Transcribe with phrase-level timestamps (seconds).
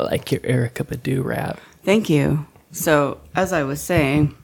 [0.00, 1.60] I like your Erykah Badu wrap.
[1.84, 2.46] Thank you.
[2.72, 4.34] So, as I was saying,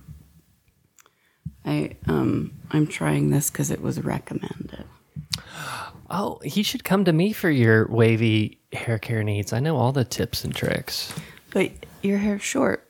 [1.65, 4.84] I um I'm trying this because it was recommended.
[6.11, 9.53] Oh, he should come to me for your wavy hair care needs.
[9.53, 11.12] I know all the tips and tricks.
[11.50, 12.88] But your hair's short.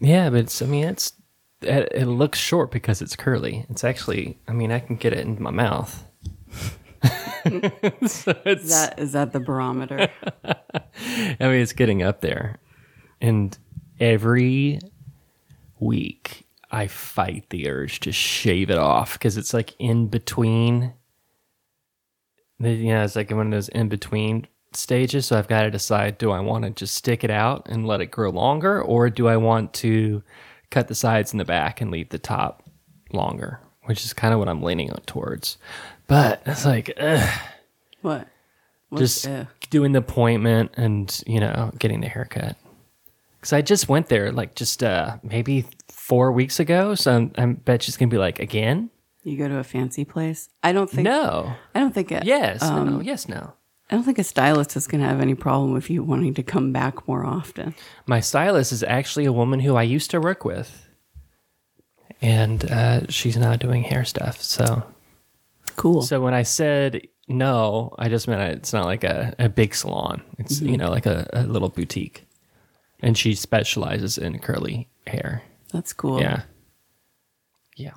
[0.00, 1.12] Yeah, but it's, I mean, it's,
[1.60, 3.66] it, it looks short because it's curly.
[3.68, 6.04] It's actually, I mean, I can get it into my mouth.
[7.02, 7.10] so
[8.44, 10.08] Is that is that the barometer?
[11.40, 12.58] I mean, it's getting up there.
[13.20, 13.56] And
[13.98, 14.80] every
[15.78, 20.94] week I fight the urge to shave it off because it's like in between.
[22.58, 25.26] You know, it's like one of those in between stages.
[25.26, 28.00] So I've got to decide do I want to just stick it out and let
[28.00, 30.22] it grow longer, or do I want to
[30.70, 32.62] cut the sides and the back and leave the top
[33.12, 35.58] longer, which is kind of what I'm leaning towards.
[36.06, 37.28] But it's like, ugh
[38.06, 38.28] what?
[38.88, 39.28] What's- just
[39.70, 42.56] doing the appointment and you know getting the haircut
[43.40, 47.46] because i just went there like just uh maybe four weeks ago so I'm, i
[47.46, 48.90] bet she's gonna be like again
[49.24, 50.48] you go to a fancy place.
[50.62, 51.02] I don't think.
[51.02, 52.12] no I don't think.
[52.12, 53.54] It, yes um, no yes no
[53.90, 56.42] I don't think a stylist is going to have any problem with you wanting to
[56.44, 57.74] come back more often.
[58.06, 60.86] my stylist is actually a woman who i used to work with
[62.22, 64.82] and uh, she's now doing hair stuff so
[65.76, 66.02] Cool.
[66.02, 70.22] so when i said no i just meant it's not like a, a big salon
[70.38, 70.76] it's you mm-hmm.
[70.76, 72.26] know like a, a little boutique
[73.00, 76.20] and she specializes in curly hair That's cool.
[76.20, 76.42] Yeah.
[77.76, 77.92] Yeah.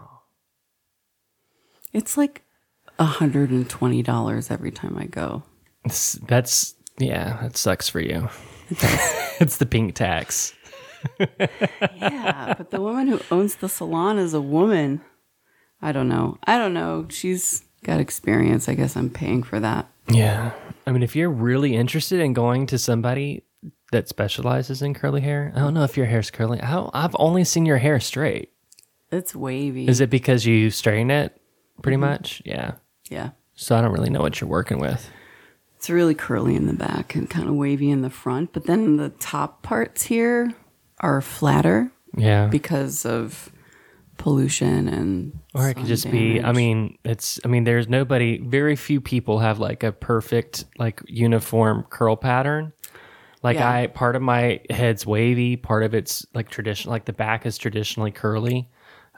[1.93, 2.43] It's like
[2.99, 5.43] hundred and twenty dollars every time I go.
[5.85, 8.29] It's, that's yeah, that sucks for you.
[9.39, 10.53] it's the pink tax.
[11.17, 15.01] Yeah, but the woman who owns the salon is a woman.
[15.81, 16.37] I don't know.
[16.43, 17.07] I don't know.
[17.09, 18.69] She's got experience.
[18.69, 19.89] I guess I'm paying for that.
[20.07, 20.51] Yeah.
[20.85, 23.43] I mean, if you're really interested in going to somebody
[23.91, 26.59] that specializes in curly hair, I don't know if your hair's curly.
[26.61, 28.51] I I've only seen your hair straight.
[29.11, 29.87] It's wavy.
[29.87, 31.39] Is it because you straighten it
[31.81, 32.11] pretty mm-hmm.
[32.11, 32.41] much?
[32.45, 32.73] Yeah.
[33.09, 33.31] Yeah.
[33.55, 35.09] So I don't really know what you're working with.
[35.75, 38.97] It's really curly in the back and kind of wavy in the front, but then
[38.97, 40.53] the top parts here
[40.99, 42.47] are flatter Yeah.
[42.47, 43.49] because of
[44.19, 48.75] pollution and Or it could just be, I mean, it's, I mean, there's nobody, very
[48.75, 52.71] few people have like a perfect, like uniform curl pattern.
[53.41, 53.71] Like Yeah.
[53.71, 57.57] I, part of my head's wavy, part of it's like traditional, like the back is
[57.57, 58.69] traditionally curly.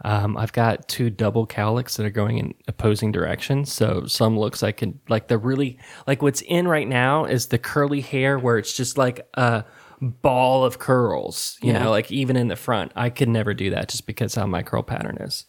[0.04, 3.72] Um, I've got two double cowlicks that are going in opposing directions.
[3.72, 7.58] So some looks like, can, like the really, like what's in right now is the
[7.60, 9.64] curly hair where it's just like a
[10.02, 11.84] ball of curls, you Yeah.
[11.84, 12.92] know, like even in the front.
[12.96, 15.46] I could never do that just because how my curl pattern is.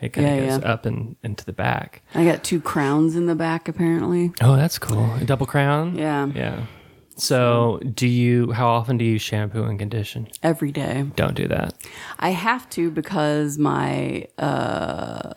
[0.00, 0.72] It kind of Yeah, goes yeah.
[0.72, 2.02] up and into the back.
[2.14, 4.32] I got two crowns in the back apparently.
[4.40, 5.12] Oh, that's cool.
[5.14, 5.96] A double crown?
[5.96, 6.26] Yeah.
[6.34, 6.66] Yeah.
[7.14, 10.28] So, do you, how often do you shampoo and condition?
[10.42, 11.04] Every day.
[11.14, 11.74] Don't do that.
[12.18, 15.34] I have to because my uh,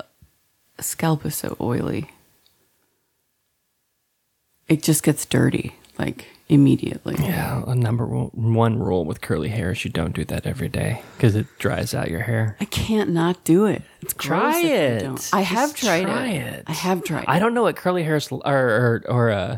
[0.79, 2.09] scalp is so oily.
[4.67, 7.15] It just gets dirty like immediately.
[7.19, 7.63] Yeah.
[7.65, 11.35] A number one rule with curly hair is you don't do that every day because
[11.35, 12.55] it dries out your hair.
[12.59, 13.81] I can't not do it.
[14.01, 14.99] It's Try it.
[14.99, 15.29] don't.
[15.33, 16.53] I have tried try it.
[16.53, 16.63] it.
[16.67, 17.25] I have tried.
[17.27, 19.57] I don't know what curly hairs or, or, or uh,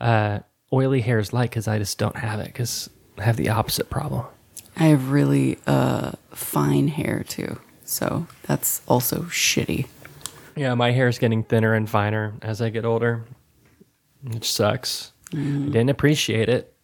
[0.00, 0.38] uh,
[0.72, 2.88] oily hair is like because I just don't have it because
[3.18, 4.24] I have the opposite problem.
[4.76, 9.88] I have really uh, fine hair too, so that's also shitty.
[10.56, 13.24] Yeah, my hair is getting thinner and finer as I get older,
[14.22, 15.09] which sucks.
[15.32, 15.68] Mm-hmm.
[15.68, 16.74] I didn't appreciate it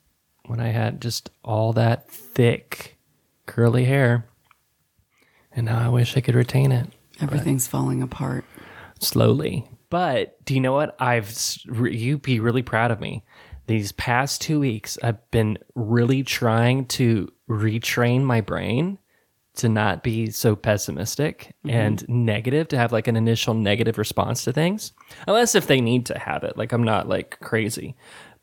[0.47, 2.99] when I had just all that thick,
[3.47, 4.27] curly hair.
[5.53, 6.89] And now I wish I could retain it
[7.21, 8.45] Everything's falling apart.
[9.01, 9.69] slowly.
[9.89, 10.97] But do you know what?
[11.01, 11.35] I've
[11.67, 13.25] you'd be really proud of me.
[13.67, 18.99] These past two weeks, I've been really trying to retrain my brain
[19.57, 21.71] to not be so pessimistic mm-hmm.
[21.71, 24.93] and negative, to have like an initial negative response to things,
[25.27, 26.57] unless if they need to have it.
[26.57, 27.97] Like I'm not like crazy,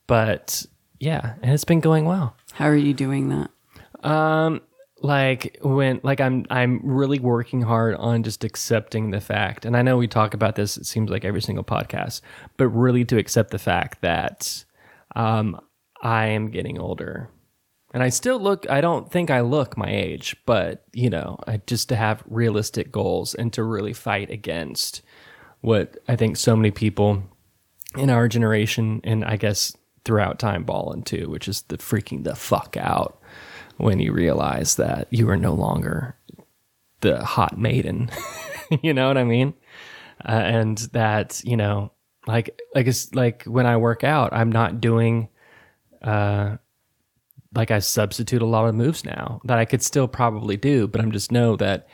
[0.08, 0.66] but
[1.00, 2.36] yeah, and it's been going well.
[2.54, 4.10] How are you doing that?
[4.10, 4.62] Um,
[5.02, 9.82] like when like I'm I'm really working hard on just accepting the fact, and I
[9.82, 10.78] know we talk about this.
[10.78, 12.22] It seems like every single podcast,
[12.58, 14.64] but really to accept the fact that
[15.16, 15.60] um
[16.02, 17.30] I am getting older,
[17.94, 18.70] and I still look.
[18.70, 22.92] I don't think I look my age, but you know, I just to have realistic
[22.92, 25.02] goals and to really fight against
[25.60, 27.24] what I think so many people
[27.98, 29.76] in our generation and I guess
[30.06, 33.20] throughout time balling too, which is the freaking the fuck out
[33.78, 36.18] when you realize that you are no longer
[37.02, 38.10] the hot maiden.
[38.82, 39.54] you know what I mean?
[40.24, 41.92] Uh, and that, you know,
[42.26, 45.30] like like it's like when I work out, I'm not doing
[46.02, 46.58] uh
[47.56, 51.02] like I substitute a lot of moves now that I could still probably do, but
[51.02, 51.88] I'm just know that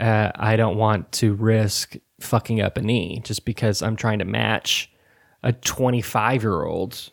[0.00, 4.24] uh, I don't want to risk fucking up a knee just because I'm trying to
[4.24, 4.90] match
[5.42, 7.10] a 25 year old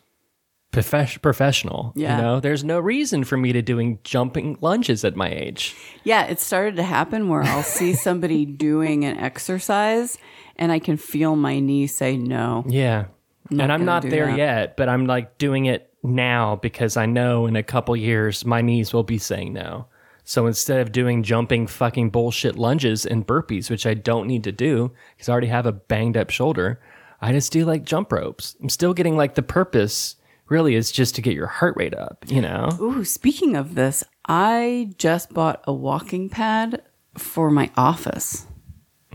[0.72, 1.92] profes- professional.
[1.94, 2.16] Yeah.
[2.16, 5.76] You know, there's no reason for me to doing jumping lunges at my age.
[6.02, 10.18] Yeah, it started to happen where I'll see somebody doing an exercise
[10.56, 12.64] and I can feel my knee say no.
[12.66, 13.06] Yeah.
[13.50, 14.38] and I'm not there that.
[14.38, 18.62] yet, but I'm like doing it now because I know in a couple years my
[18.62, 19.86] knees will be saying no.
[20.24, 24.52] So instead of doing jumping fucking bullshit lunges and burpees, which I don't need to
[24.52, 26.80] do because I already have a banged up shoulder,
[27.20, 28.56] I just do like jump ropes.
[28.62, 30.16] I'm still getting like the purpose
[30.52, 32.68] really is just to get your heart rate up, you know?
[32.80, 36.82] Ooh, speaking of this, I just bought a walking pad
[37.16, 38.46] for my office.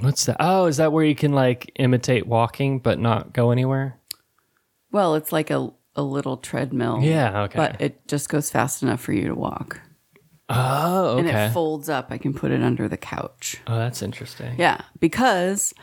[0.01, 0.37] What's that?
[0.39, 3.99] Oh, is that where you can like imitate walking but not go anywhere?
[4.91, 6.99] Well, it's like a, a little treadmill.
[7.01, 7.57] Yeah, okay.
[7.57, 9.81] But it just goes fast enough for you to walk.
[10.49, 11.47] Oh, And okay.
[11.47, 12.07] it folds up.
[12.09, 13.57] I can put it under the couch.
[13.67, 14.55] oh, that's interesting.
[14.57, 15.73] Yeah, because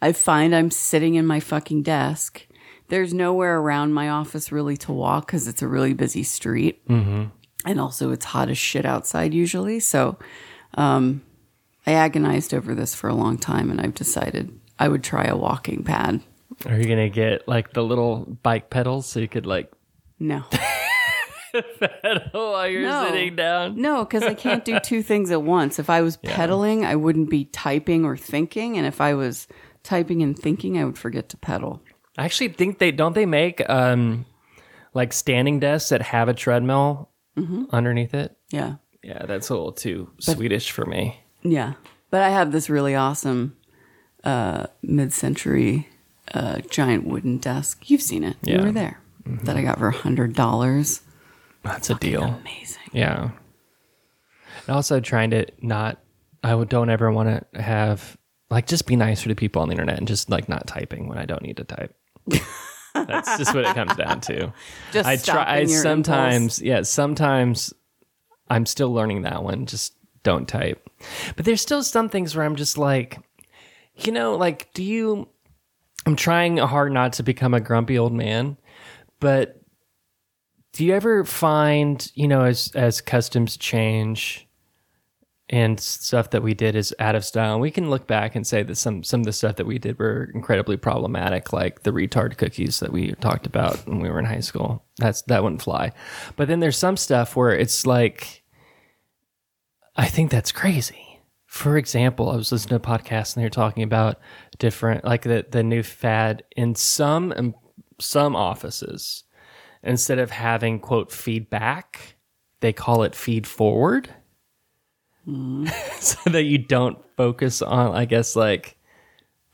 [0.00, 2.46] I find I'm sitting in my fucking desk.
[2.88, 6.86] There's nowhere around my office really to walk because it's a really busy street.
[6.88, 7.24] Mm-hmm.
[7.66, 9.80] And also, it's hot as shit outside usually.
[9.80, 10.18] So
[10.74, 11.22] um,
[11.86, 15.36] I agonized over this for a long time and I've decided I would try a
[15.36, 16.22] walking pad.
[16.66, 19.70] Are you gonna get like the little bike pedals so you could like
[20.18, 20.44] No.
[22.02, 23.06] pedal while you're No.
[23.08, 23.80] sitting down?
[23.80, 25.78] No, because I can't do two things at once.
[25.78, 28.76] If I was pedaling, I wouldn't be typing or thinking.
[28.76, 29.46] And if I was
[29.82, 31.82] typing and thinking, I would forget to pedal.
[32.18, 34.26] I actually think they don't they make um
[34.94, 37.08] like standing desks that have a treadmill
[37.70, 38.36] underneath it.
[38.50, 38.74] Yeah.
[39.02, 41.20] Yeah, that's a little too Swedish for me.
[41.42, 41.74] Yeah.
[42.10, 43.56] But I have this really awesome
[44.24, 45.88] uh, mid century
[46.34, 47.88] uh, giant wooden desk.
[47.88, 48.36] You've seen it.
[48.42, 48.64] You Yeah.
[48.64, 49.00] were there.
[49.44, 51.00] That I got for a $100.
[51.62, 52.22] That's a deal.
[52.24, 52.82] Amazing.
[52.92, 53.30] Yeah.
[54.66, 55.98] And also trying to not
[56.42, 58.16] I don't ever want to have
[58.50, 61.18] like just be nicer to people on the internet and just like not typing when
[61.18, 61.94] I don't need to type.
[62.94, 64.52] That's just what it comes down to.
[64.92, 65.44] Just I try.
[65.46, 67.72] I sometimes, yeah, sometimes
[68.50, 69.66] I'm still learning that one.
[69.66, 70.88] Just don't type.
[71.36, 73.18] But there's still some things where I'm just like,
[73.96, 75.28] you know, like, do you?
[76.06, 78.56] I'm trying hard not to become a grumpy old man,
[79.20, 79.60] but
[80.72, 84.47] do you ever find, you know, as as customs change
[85.50, 88.46] and stuff that we did is out of style, and we can look back and
[88.46, 91.90] say that some some of the stuff that we did were incredibly problematic, like the
[91.90, 94.84] retard cookies that we talked about when we were in high school.
[94.98, 95.92] That's that wouldn't fly.
[96.36, 98.42] But then there's some stuff where it's like,
[99.96, 101.20] I think that's crazy.
[101.46, 104.20] For example, I was listening to a podcast and they were talking about
[104.58, 107.54] different, like the the new fad in some
[108.00, 109.24] some offices.
[109.82, 112.16] Instead of having quote feedback,
[112.60, 114.10] they call it feed forward
[116.00, 118.76] so that you don't focus on, I guess, like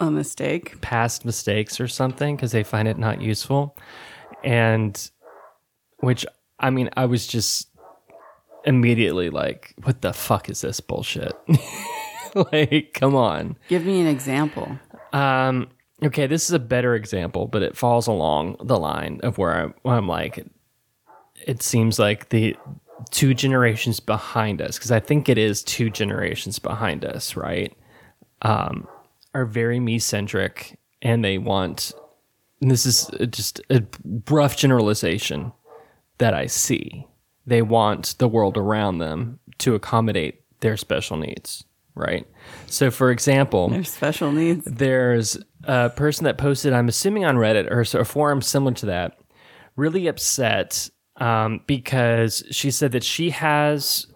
[0.00, 0.80] A mistake.
[0.80, 3.76] past mistakes or something because they find it not useful.
[4.42, 5.10] And
[5.98, 6.24] which,
[6.60, 7.68] I mean, I was just
[8.64, 11.32] immediately like, what the fuck is this bullshit?
[12.52, 13.56] like, come on.
[13.68, 14.78] Give me an example.
[15.12, 15.68] Um,
[16.02, 19.74] okay, this is a better example, but it falls along the line of where I'm,
[19.82, 20.46] where I'm like,
[21.46, 22.56] it seems like the
[23.10, 27.76] two generations behind us, because I think it is two generations behind us, right?
[28.42, 28.86] Um,
[29.34, 31.92] are very me centric and they want,
[32.60, 33.82] and this is just a
[34.30, 35.52] rough generalization
[36.18, 37.06] that I see.
[37.46, 41.64] They want the world around them to accommodate their special needs,
[41.94, 42.26] right?
[42.66, 44.64] So, for example, There's special needs.
[44.64, 49.18] there's a person that posted, I'm assuming on Reddit or a forum similar to that,
[49.76, 54.06] really upset um, because she said that she has,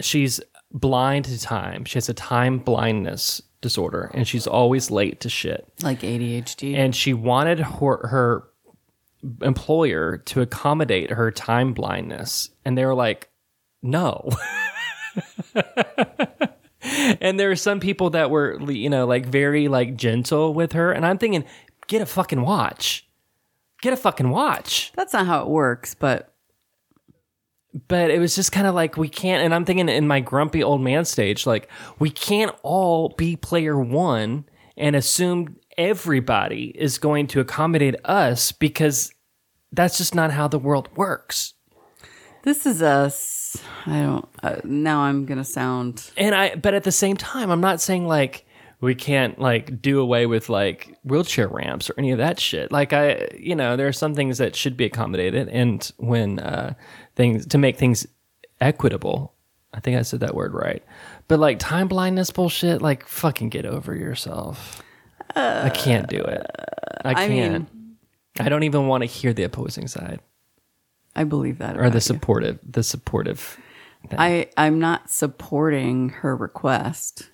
[0.00, 0.40] she's
[0.72, 1.84] blind to time.
[1.84, 5.66] She has a time blindness disorder and she's always late to shit.
[5.82, 6.76] Like ADHD.
[6.76, 8.44] And she wanted her, her
[9.42, 12.50] employer to accommodate her time blindness.
[12.64, 13.28] And they were like,
[13.82, 14.28] no.
[17.20, 20.92] and there were some people that were you know like very like gentle with her
[20.92, 21.42] and i'm thinking
[21.86, 23.06] get a fucking watch
[23.80, 26.32] get a fucking watch That's not how it works, but
[27.88, 30.62] but it was just kind of like we can't and i'm thinking in my grumpy
[30.62, 31.68] old man stage like
[31.98, 34.44] we can't all be player one
[34.76, 39.12] and assume everybody is going to accommodate us because
[39.72, 41.54] that's just not how the world works
[42.42, 43.56] this is us.
[43.86, 44.28] I don't.
[44.40, 46.12] Uh, now I'm gonna sound.
[46.16, 48.46] and i but at the same time i'm not saying like
[48.80, 52.92] we can't like do away with like wheelchair ramps or any of that shit like
[52.92, 56.74] i you know there are some things that should be accommodated and when uh
[57.16, 58.06] things to make things
[58.60, 59.34] equitable.
[59.74, 60.82] I think I said that word right.
[61.28, 64.82] But like time blindness bullshit, like fucking get over yourself.
[65.34, 66.46] I can't do it.
[67.04, 67.70] I I can't.
[67.70, 67.96] mean,
[68.40, 70.20] I don't even want to hear the opposing side
[71.14, 71.76] I believe that.
[71.78, 72.00] or the you.
[72.00, 73.58] supportive, the supportive.
[74.16, 77.30] I I'm not supporting her request,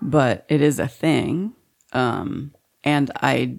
[0.00, 1.54] but it is a thing.
[1.92, 2.54] Um,
[2.84, 3.58] and I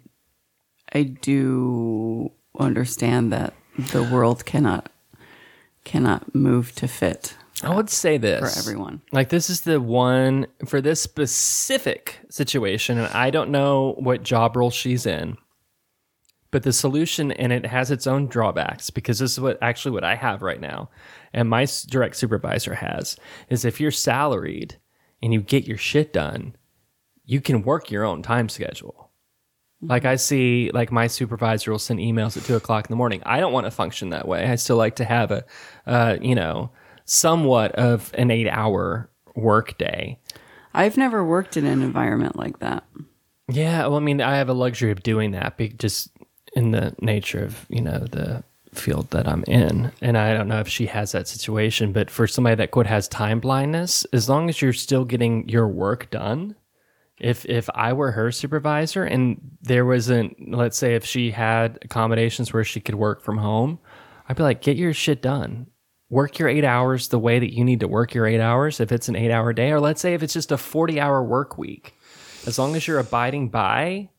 [0.93, 4.89] I do understand that the world cannot
[5.83, 9.01] cannot move to fit I would say this for everyone.
[9.11, 14.55] Like this is the one for this specific situation, and I don't know what job
[14.55, 15.37] role she's in,
[16.51, 20.03] but the solution and it has its own drawbacks because this is what actually what
[20.03, 20.89] I have right now,
[21.31, 23.15] and my direct supervisor has
[23.49, 24.77] is if you're salaried
[25.21, 26.55] and you get your shit done,
[27.23, 29.02] you can work your own time schedule.
[29.87, 33.21] Like I see, like my supervisor will send emails at two o'clock in the morning.
[33.25, 34.45] I don't want to function that way.
[34.45, 35.43] I still like to have a,
[35.85, 36.71] uh, you know,
[37.05, 40.19] somewhat of an eight-hour work day.
[40.73, 42.83] I've never worked in an environment like that.
[43.47, 46.09] Yeah, well, I mean, I have a luxury of doing that, be- just
[46.55, 50.59] in the nature of you know the field that I'm in, and I don't know
[50.59, 54.49] if she has that situation, but for somebody that quote has time blindness, as long
[54.49, 56.55] as you're still getting your work done,
[57.23, 62.51] if if I were her supervisor and there wasn't, let's say, if she had accommodations
[62.51, 63.79] where she could work from home,
[64.27, 65.67] I'd be like, get your shit done.
[66.09, 68.79] Work your eight hours the way that you need to work your eight hours.
[68.79, 71.23] If it's an eight hour day, or let's say if it's just a forty hour
[71.23, 71.95] work week,
[72.45, 74.09] as long as you're abiding by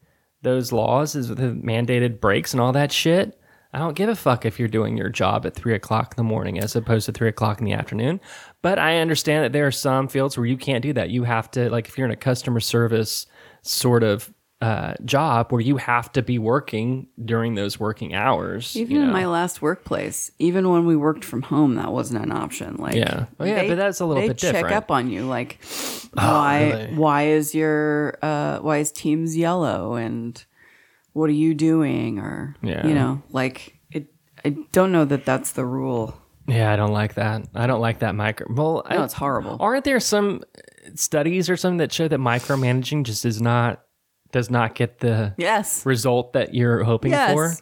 [0.42, 3.38] those laws, is the mandated breaks and all that shit.
[3.74, 6.22] I don't give a fuck if you're doing your job at three o'clock in the
[6.22, 8.20] morning as opposed to three o'clock in the afternoon.
[8.62, 11.10] But I understand that there are some fields where you can't do that.
[11.10, 13.26] You have to, like, if you're in a customer service
[13.62, 18.76] sort of uh, job where you have to be working during those working hours.
[18.76, 22.32] Even you in my last workplace, even when we worked from home, that wasn't an
[22.32, 22.76] option.
[22.76, 23.26] Like, Yeah.
[23.40, 24.74] Oh, yeah, but that's a little they bit check different.
[24.74, 25.58] Oh, up on you, like,
[26.14, 26.94] why really?
[26.94, 30.42] why is your uh, why is Teams yellow and
[31.14, 32.18] what are you doing?
[32.18, 32.86] Or Yeah.
[32.86, 34.06] you know, like it.
[34.44, 36.14] I don't know that that's the rule.
[36.46, 37.48] Yeah, I don't like that.
[37.54, 38.46] I don't like that micro.
[38.54, 39.56] Well, I, No, it's horrible.
[39.60, 40.42] Aren't there some
[40.94, 43.80] studies or something that show that micromanaging just is not
[44.32, 45.86] does not get the Yes.
[45.86, 47.32] result that you're hoping Yes.
[47.32, 47.54] for?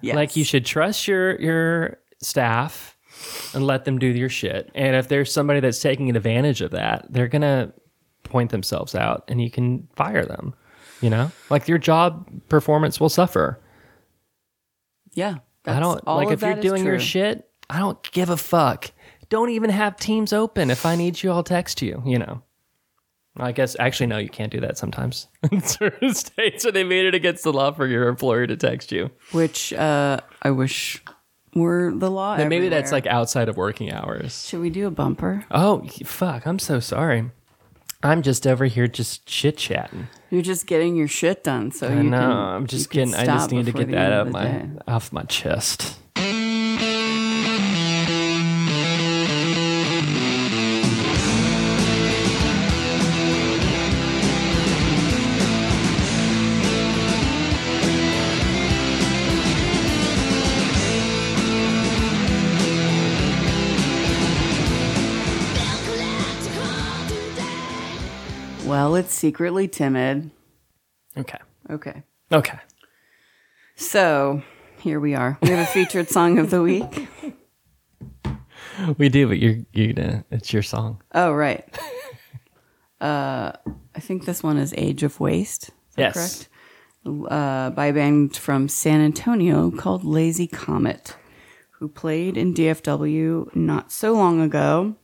[0.00, 0.14] Yes.
[0.14, 2.96] Like you should trust your your staff
[3.54, 4.70] and let them do your shit.
[4.74, 7.72] And if there's somebody that's taking advantage of that, they're gonna
[8.22, 10.54] point themselves out, and you can fire them.
[11.00, 13.58] You know, like your job performance will suffer.
[15.12, 15.36] Yeah.
[15.66, 17.48] I don't all like if you're doing your shit.
[17.68, 18.90] I don't give a fuck.
[19.28, 20.70] Don't even have Teams open.
[20.70, 22.02] If I need you, I'll text you.
[22.04, 22.42] You know.
[23.36, 25.28] I guess actually no, you can't do that sometimes.
[25.52, 28.92] In certain states, where they made it against the law for your employer to text
[28.92, 29.10] you.
[29.32, 31.02] Which uh, I wish
[31.54, 32.36] were the law.
[32.36, 34.46] Maybe that's like outside of working hours.
[34.48, 35.44] Should we do a bumper?
[35.50, 36.46] Oh fuck!
[36.46, 37.30] I'm so sorry.
[38.02, 40.08] I'm just over here just chit chatting.
[40.30, 42.18] You're just getting your shit done, so I you know.
[42.18, 42.30] can.
[42.30, 43.14] I'm just getting.
[43.14, 44.68] I just need to get that out of my day.
[44.88, 45.98] off my chest.
[68.80, 70.30] Well, it's secretly timid.
[71.14, 71.36] Okay.
[71.68, 72.02] Okay.
[72.32, 72.58] Okay.
[73.76, 74.42] So
[74.78, 75.36] here we are.
[75.42, 77.06] We have a featured song of the week.
[78.96, 80.24] We do, but you're you gonna.
[80.30, 81.02] It's your song.
[81.14, 81.62] Oh, right.
[83.02, 83.52] Uh,
[83.94, 85.68] I think this one is Age of Waste.
[85.68, 86.14] Is that Yes.
[86.14, 86.48] correct?
[87.32, 91.16] Uh, by a band from San Antonio called Lazy Comet,
[91.78, 94.96] who played in DFW not so long ago.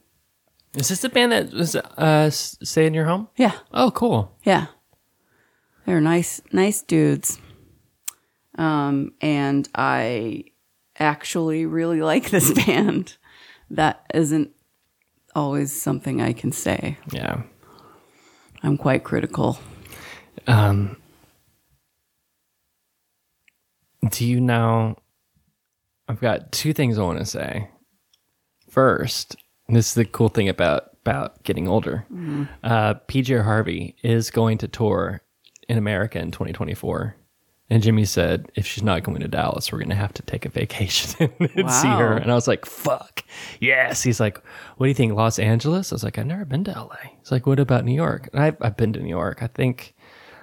[0.76, 3.28] Is this the band that was uh stay in your home?
[3.36, 4.36] Yeah, Oh, cool.
[4.44, 4.66] yeah.
[5.86, 7.38] They're nice, nice dudes.
[8.58, 10.44] Um, and I
[10.98, 13.16] actually really like this band.
[13.70, 14.50] That isn't
[15.34, 16.98] always something I can say.
[17.10, 17.42] Yeah.
[18.62, 19.58] I'm quite critical.
[20.46, 20.96] Um.
[24.10, 24.96] Do you know?
[26.08, 27.68] I've got two things I want to say.
[28.70, 29.36] First,
[29.68, 32.04] and this is the cool thing about about getting older.
[32.64, 35.22] Uh, PJ Harvey is going to tour
[35.68, 37.14] in America in 2024.
[37.68, 40.46] And Jimmy said, if she's not going to Dallas, we're going to have to take
[40.46, 42.16] a vacation and see her.
[42.16, 43.24] And I was like, fuck.
[43.60, 44.02] Yes.
[44.04, 44.40] He's like,
[44.76, 45.14] what do you think?
[45.14, 45.90] Los Angeles?
[45.92, 46.96] I was like, I've never been to LA.
[47.18, 48.28] He's like, what about New York?
[48.32, 49.42] And I've, I've been to New York.
[49.42, 49.94] I think,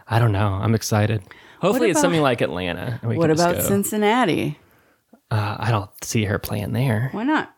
[0.08, 0.48] I don't know.
[0.48, 1.24] I'm excited.
[1.62, 3.00] Hopefully it's something like Atlanta.
[3.02, 3.62] and we What about.
[3.64, 4.60] Cincinnati?
[5.32, 7.08] Uh, I don't see her playing there.
[7.14, 7.56] Why not?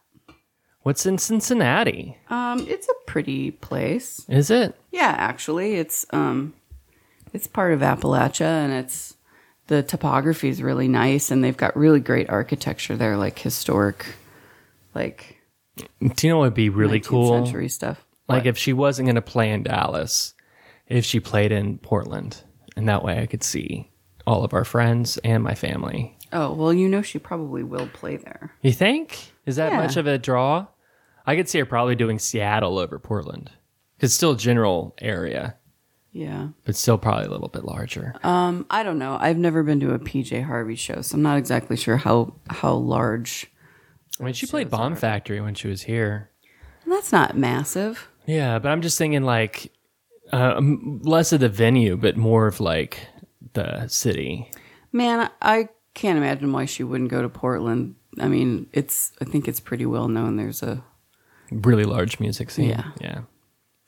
[0.86, 2.16] What's in Cincinnati?
[2.30, 4.24] Um, it's a pretty place.
[4.30, 4.80] Is it?
[4.92, 6.54] Yeah, actually, it's um,
[7.34, 9.16] it's part of Appalachia, and it's
[9.66, 14.06] the topography is really nice, and they've got really great architecture there, like historic,
[14.94, 15.38] like
[15.76, 15.88] Do
[16.28, 17.32] you know what would be really cool?
[17.44, 18.06] century stuff.
[18.30, 20.36] Like if she wasn't going to play in Dallas,
[20.88, 22.44] if she played in Portland,
[22.78, 23.90] and that way I could see
[24.28, 26.16] all of our friends and my family.
[26.32, 28.54] Oh well, you know she probably will play there.
[28.62, 29.32] You think?
[29.48, 29.78] Is that Yeah.
[29.82, 30.68] much of a draw?
[31.28, 33.52] I could see her probably doing Seattle over Portland.
[34.00, 35.56] It's still a general area,
[36.12, 36.50] Yeah.
[36.66, 38.14] but still probably a little bit larger.
[38.24, 39.18] Um, I don't know.
[39.20, 42.74] I've never been to a PJ Harvey show, so I'm not exactly sure how how
[42.74, 43.52] large.
[44.20, 46.30] I mean, she played Bomb Factory when she was here.
[46.88, 48.08] That's not massive.
[48.26, 49.72] Yeah, but I'm just thinking like
[50.34, 53.08] uh, m- less of the venue, but more of like
[53.54, 54.52] the city.
[54.92, 57.96] Man, I can't imagine why she wouldn't go to Portland.
[58.20, 60.36] I mean, it's I think it's pretty well known.
[60.38, 60.84] There's a
[61.52, 62.70] really large music scene.
[62.70, 62.92] Yeah.
[63.00, 63.22] yeah.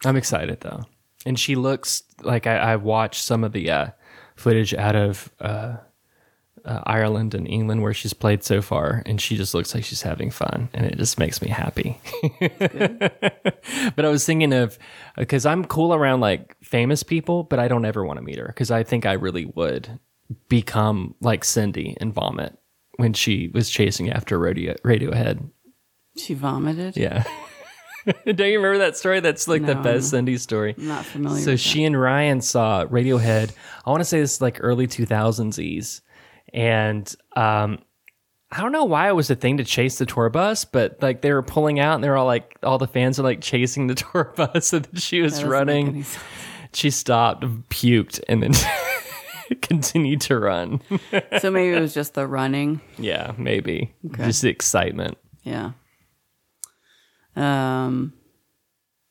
[0.05, 0.85] I'm excited though,
[1.25, 3.87] and she looks like I, I watched some of the uh,
[4.35, 5.77] footage out of uh,
[6.67, 10.01] uh, Ireland and England where she's played so far, and she just looks like she's
[10.01, 11.99] having fun, and it just makes me happy.
[12.49, 14.77] but I was thinking of
[15.17, 18.47] because I'm cool around like famous people, but I don't ever want to meet her
[18.47, 19.99] because I think I really would
[20.49, 22.57] become like Cindy and vomit
[22.97, 25.49] when she was chasing after Radio Radiohead.
[26.19, 26.97] She vomited.
[26.97, 27.23] Yeah.
[28.25, 29.19] Don't you remember that story?
[29.19, 29.81] That's like the No.
[29.83, 30.75] best Cindy story.
[30.77, 31.41] I'm not familiar.
[31.43, 33.51] So she and Ryan saw Radiohead.
[33.85, 36.01] I want to say this is like early 2000s,
[36.53, 37.79] and um,
[38.49, 41.21] I don't know why it was a thing to chase the tour bus, but like
[41.21, 43.87] they were pulling out, and they were all like, all the fans are like chasing
[43.87, 46.05] the tour bus, and then she was That running.
[46.73, 48.53] She stopped, puked, and then
[49.61, 50.81] continued to run.
[51.39, 52.79] so maybe it was just the running.
[52.97, 55.17] yeah, maybe just the excitement.
[55.43, 55.71] Yeah.
[57.37, 58.13] Um.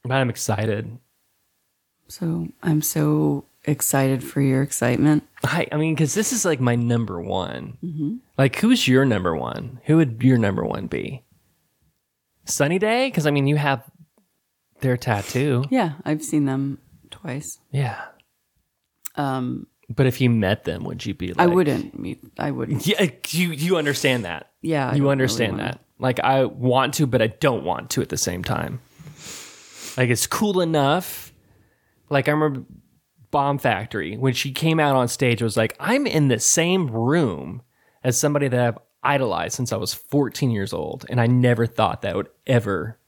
[0.02, 0.98] But I'm excited.
[2.08, 5.24] So I'm so excited for your excitement.
[5.42, 7.78] I, I mean, because this is like my number one.
[7.84, 8.16] Mm-hmm.
[8.38, 9.80] Like, who's your number one?
[9.86, 11.24] Who would your number one be?
[12.44, 13.08] Sunny Day?
[13.08, 13.82] Because I mean, you have
[14.80, 15.64] their tattoo.
[15.70, 16.78] Yeah, I've seen them
[17.10, 17.58] twice.
[17.72, 18.00] Yeah.
[19.16, 21.40] Um, But if you met them, would you be like?
[21.40, 22.22] I wouldn't meet.
[22.38, 22.86] I wouldn't.
[22.86, 24.52] Yeah, you you understand that.
[24.62, 25.80] Yeah, I you understand really that.
[25.98, 28.80] Like I want to, but I don't want to at the same time.
[29.96, 31.32] Like it's cool enough.
[32.10, 32.64] Like I remember
[33.30, 35.40] Bomb Factory when she came out on stage.
[35.40, 37.62] It was like I'm in the same room
[38.04, 42.02] as somebody that I've idolized since I was 14 years old, and I never thought
[42.02, 42.98] that would ever,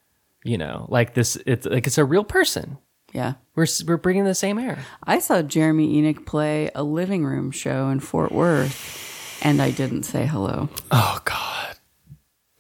[0.45, 1.37] you know, like this.
[1.47, 2.79] It's like it's a real person.
[3.13, 3.35] Yeah.
[3.55, 4.79] We're we're breathing the same air.
[5.03, 10.03] I saw Jeremy Enigk play a living room show in Fort Worth, and I didn't
[10.05, 10.69] say hello.
[10.91, 11.78] Oh God,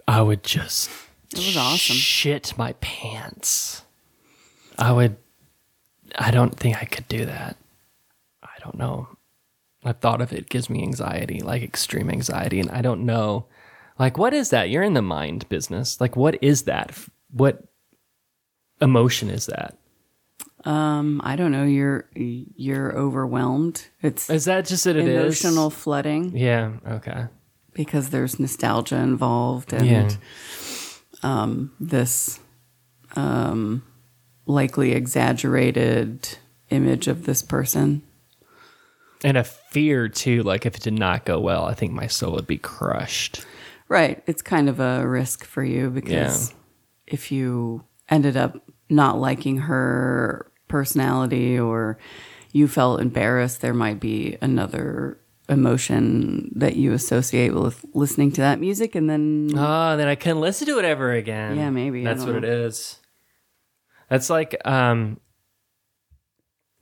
[0.09, 0.91] I would just
[1.33, 1.95] It was awesome.
[1.97, 3.83] shit my pants.
[4.79, 5.17] I would.
[6.19, 7.57] I don't think I could do that.
[8.43, 9.09] I don't know.
[9.85, 13.47] I thought of it gives me anxiety, like extreme anxiety, and I don't know.
[13.99, 14.71] Like, what is that?
[14.71, 16.01] You're in the mind business.
[16.01, 16.93] Like, what is that?
[17.31, 17.63] What
[18.81, 19.77] emotion is that?
[20.65, 21.65] Um, I don't know.
[21.65, 23.87] You're you're overwhelmed.
[24.03, 25.21] It's Is that just what it is?
[25.23, 26.73] emotional flooding Yeah.
[26.87, 27.27] Okay.
[27.79, 30.11] Because there's nostalgia involved and Yeah.
[31.23, 32.41] um, this
[33.15, 33.85] um,
[34.47, 36.29] likely exaggerated
[36.71, 38.03] image of this person.
[39.23, 40.43] And a fear too.
[40.43, 43.45] Like, if it did not go well, I think my soul would be crushed.
[43.89, 44.25] Right.
[44.27, 46.53] It's kind of a risk for you because
[47.07, 48.57] if you ended up
[48.91, 51.97] not liking her personality or
[52.51, 58.61] you felt embarrassed, there might be another emotion that you associate with listening to that
[58.61, 61.57] music and then Oh, then I couldn't listen to it ever again.
[61.57, 62.05] Yeah, maybe.
[62.05, 62.39] That's what know.
[62.39, 62.99] it is.
[64.11, 65.21] That's like um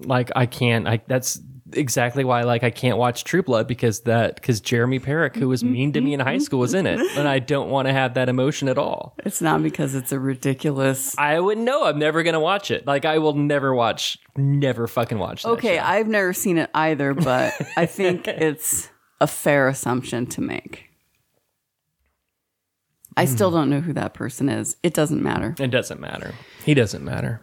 [0.01, 1.41] like I can't I that's
[1.73, 5.65] exactly why like I can't watch True Blood because that because Jeremy Perrick, who was
[5.65, 7.01] mean to me in high school, was in it.
[7.17, 9.15] And I don't want to have that emotion at all.
[9.25, 11.85] it's not because it's a ridiculous I wouldn't know.
[11.85, 12.87] I'm never gonna watch it.
[12.87, 15.83] Like I will never watch never fucking watch that Okay, show.
[15.83, 18.89] I've never seen it either, but I think it's
[19.21, 20.85] a fair assumption to make.
[23.19, 24.77] I still don't know who that person is.
[24.83, 25.55] It doesn't matter.
[25.59, 26.35] It doesn't matter.
[26.67, 27.41] He doesn't matter.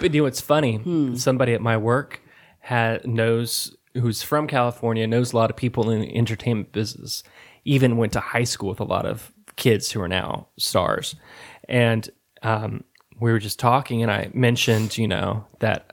[0.00, 0.76] But you know what's funny?
[0.78, 1.16] Hmm.
[1.16, 2.21] Somebody at my work
[2.62, 7.22] had knows who's from California, knows a lot of people in the entertainment business,
[7.64, 11.14] even went to high school with a lot of kids who are now stars.
[11.68, 12.08] And
[12.42, 12.84] um,
[13.20, 15.92] we were just talking, and I mentioned, you know, that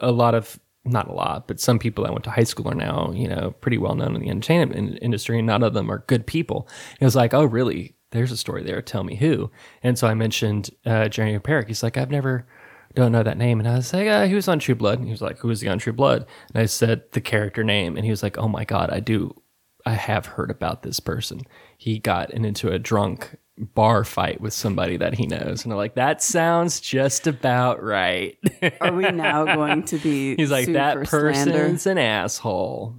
[0.00, 2.74] a lot of not a lot, but some people that went to high school are
[2.74, 5.90] now, you know, pretty well known in the entertainment in- industry, and none of them
[5.90, 6.68] are good people.
[7.00, 7.96] It was like, oh, really?
[8.10, 8.82] there's a story there.
[8.82, 9.50] Tell me who.
[9.82, 11.68] And so I mentioned uh, Jeremy Perrick.
[11.68, 12.46] He's like, I've never,
[12.94, 13.60] don't know that name.
[13.60, 14.98] And I was like, uh, he was on True Blood.
[14.98, 16.26] And he was like, who was he on True Blood?
[16.52, 17.96] And I said the character name.
[17.96, 19.40] And he was like, oh my God, I do,
[19.86, 21.42] I have heard about this person.
[21.78, 25.64] He got in, into a drunk bar fight with somebody that he knows.
[25.64, 28.38] And I'm like, that sounds just about right.
[28.80, 30.34] Are we now going to be?
[30.36, 31.90] He's like, that person's slander?
[31.90, 32.96] an asshole.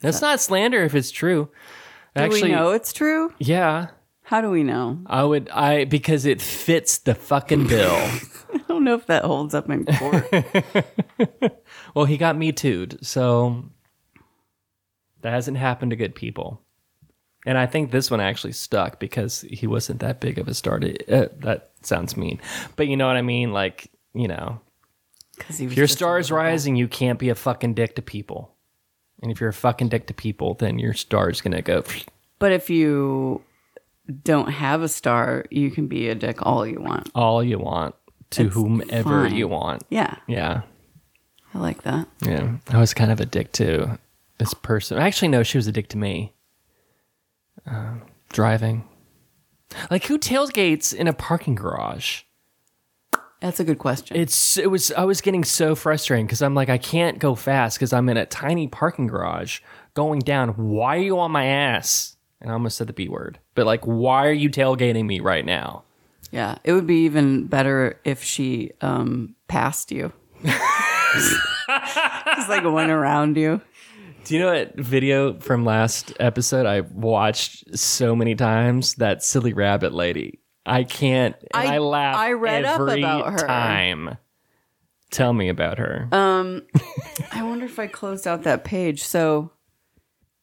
[0.00, 1.50] That's not slander if it's true.
[2.16, 3.32] Do Actually, we know it's true?
[3.38, 3.88] yeah,
[4.22, 4.98] How do we know?
[5.06, 7.96] I would, I, because it fits the fucking bill.
[8.54, 11.62] I don't know if that holds up in court.
[11.94, 13.64] well, he got me too'd, so
[15.22, 16.60] that hasn't happened to good people.
[17.46, 20.78] And I think this one actually stuck because he wasn't that big of a star.
[20.78, 22.40] To, uh, that sounds mean,
[22.76, 23.52] but you know what I mean.
[23.52, 24.60] Like, you know,
[25.48, 26.50] if your star is little guy.
[26.50, 28.54] rising, you can't be a fucking dick to people.
[29.22, 31.84] And if you're a fucking dick to people, then your star is gonna go.
[32.38, 33.42] But if you
[34.22, 37.10] don't have a star, you can be a dick all you want.
[37.14, 37.94] all you want
[38.30, 39.34] to It's whomever fine.
[39.34, 39.82] you want.
[39.90, 40.62] Yeah, Yeah.
[41.52, 42.06] I like that.
[42.24, 42.56] Yeah.
[42.68, 43.98] I was kind of a dick to
[44.38, 44.98] this person.
[44.98, 46.32] Actually, no, she was a dick to me.
[47.68, 47.94] Uh,
[48.32, 48.84] driving.
[49.90, 52.22] Like, who tailgates in a parking garage?
[53.40, 54.16] That's a good question.
[54.16, 57.78] It's, it was, I was getting so frustrating because I'm like, I can't go fast
[57.78, 59.60] because I'm in a tiny parking garage
[59.94, 60.50] going down.
[60.50, 62.16] Why are you on my ass?
[62.40, 65.44] And I almost said the B word, but like, why are you tailgating me right
[65.44, 65.84] now?
[66.30, 70.12] Yeah, it would be even better if she um, passed you.
[70.44, 73.60] Just like went around you.
[74.24, 78.94] Do you know what video from last episode I watched so many times?
[78.96, 80.40] That silly rabbit lady.
[80.66, 81.36] I can't.
[81.54, 82.16] I, I- laugh.
[82.16, 83.46] I read up about her.
[83.46, 84.16] time.
[85.10, 86.08] Tell me about her.
[86.12, 86.62] Um,
[87.32, 89.02] I wonder if I closed out that page.
[89.02, 89.50] So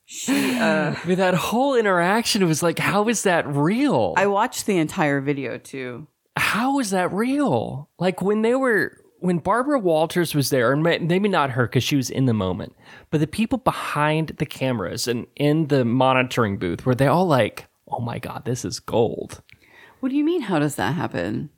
[0.09, 4.13] she, uh, I mean, that whole interaction was like, how is that real?
[4.15, 6.07] I watched the entire video too.
[6.37, 7.89] how is that real?
[7.99, 11.97] Like when they were when Barbara Walters was there, and maybe not her because she
[11.97, 12.73] was in the moment,
[13.11, 17.65] but the people behind the cameras and in the monitoring booth were they all like,
[17.87, 19.41] "Oh my god, this is gold."
[19.99, 20.41] What do you mean?
[20.43, 21.49] How does that happen?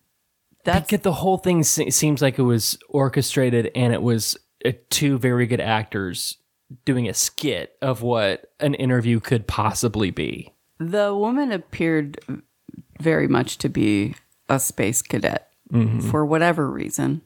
[0.63, 4.71] That's Get the whole thing se- seems like it was orchestrated and it was uh,
[4.89, 6.37] two very good actors
[6.85, 10.53] doing a skit of what an interview could possibly be.
[10.79, 12.19] the woman appeared
[12.99, 14.15] very much to be
[14.47, 15.51] a space cadet
[16.09, 17.21] for whatever reason.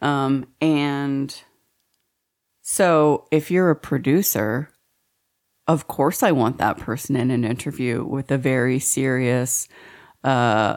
[0.00, 1.34] Um, and
[2.60, 4.70] so if you're a producer,
[5.66, 9.68] of course I want that person in an interview with a very serious,
[10.22, 10.76] uh,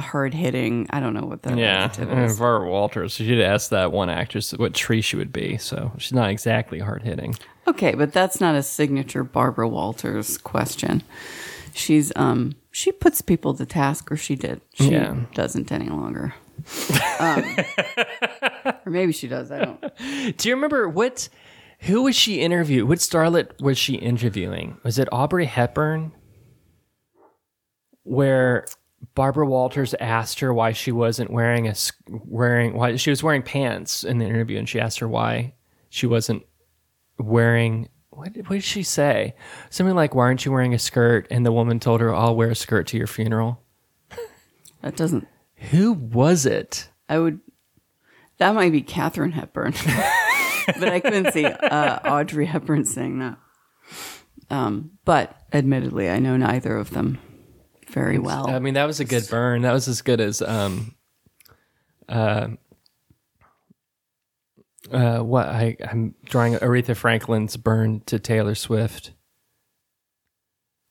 [0.00, 2.38] hard hitting, I don't know what that Yeah, adjective and is.
[2.38, 3.12] Barbara Walters.
[3.12, 7.02] She'd asked that one actress what tree she would be, so she's not exactly hard
[7.02, 7.36] hitting.
[7.66, 11.02] Okay, but that's not a signature Barbara Walters question.
[11.72, 14.60] She's um she puts people to task, or she did.
[14.74, 15.14] She Yeah.
[15.34, 16.34] doesn't any longer.
[17.20, 17.56] Um,
[18.86, 19.50] or maybe she does.
[19.52, 20.36] I don't.
[20.38, 21.28] Do you remember what?
[21.80, 22.88] Who was she interviewing?
[22.88, 24.78] What starlet was she interviewing?
[24.82, 26.12] Was it Audrey Hepburn?
[28.04, 28.64] Where
[29.14, 31.74] Barbara Walters asked her why she wasn't wearing a
[32.08, 35.54] wearing why she was wearing pants in the interview, and she asked her why
[35.88, 36.44] she wasn't
[37.18, 37.88] wearing.
[38.10, 39.34] What, did- what did she say?
[39.70, 42.50] Something like, "Why aren't you wearing a skirt?" And the woman told her, "I'll wear
[42.50, 43.62] a skirt to your funeral."
[44.82, 45.28] That doesn't.
[45.70, 46.88] Who was it?
[47.08, 47.40] I would.
[48.38, 49.72] That might be Katherine Hepburn,
[50.78, 53.36] but I couldn't see uh, Audrey Hepburn saying that.
[54.48, 57.18] Um, but admittedly, I know neither of them
[57.92, 58.48] very well.
[58.48, 59.62] I mean, that was a good burn.
[59.62, 60.94] That was as good as um,
[62.08, 62.48] uh,
[64.90, 69.12] uh, what I I'm drawing Aretha Franklin's burn to Taylor Swift.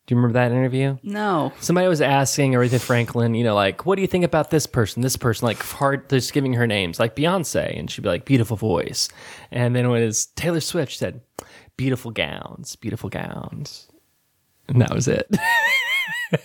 [0.05, 0.97] Do you remember that interview?
[1.03, 4.65] no, Somebody was asking Aretha Franklin, you know, like, what do you think about this
[4.65, 8.25] person, this person, like hard, just giving her names, like Beyonce, and she'd be like,
[8.25, 9.09] beautiful voice,
[9.51, 11.21] and then when it was Taylor Swift, she said,
[11.77, 13.87] beautiful gowns, beautiful gowns,
[14.67, 15.27] and that was it.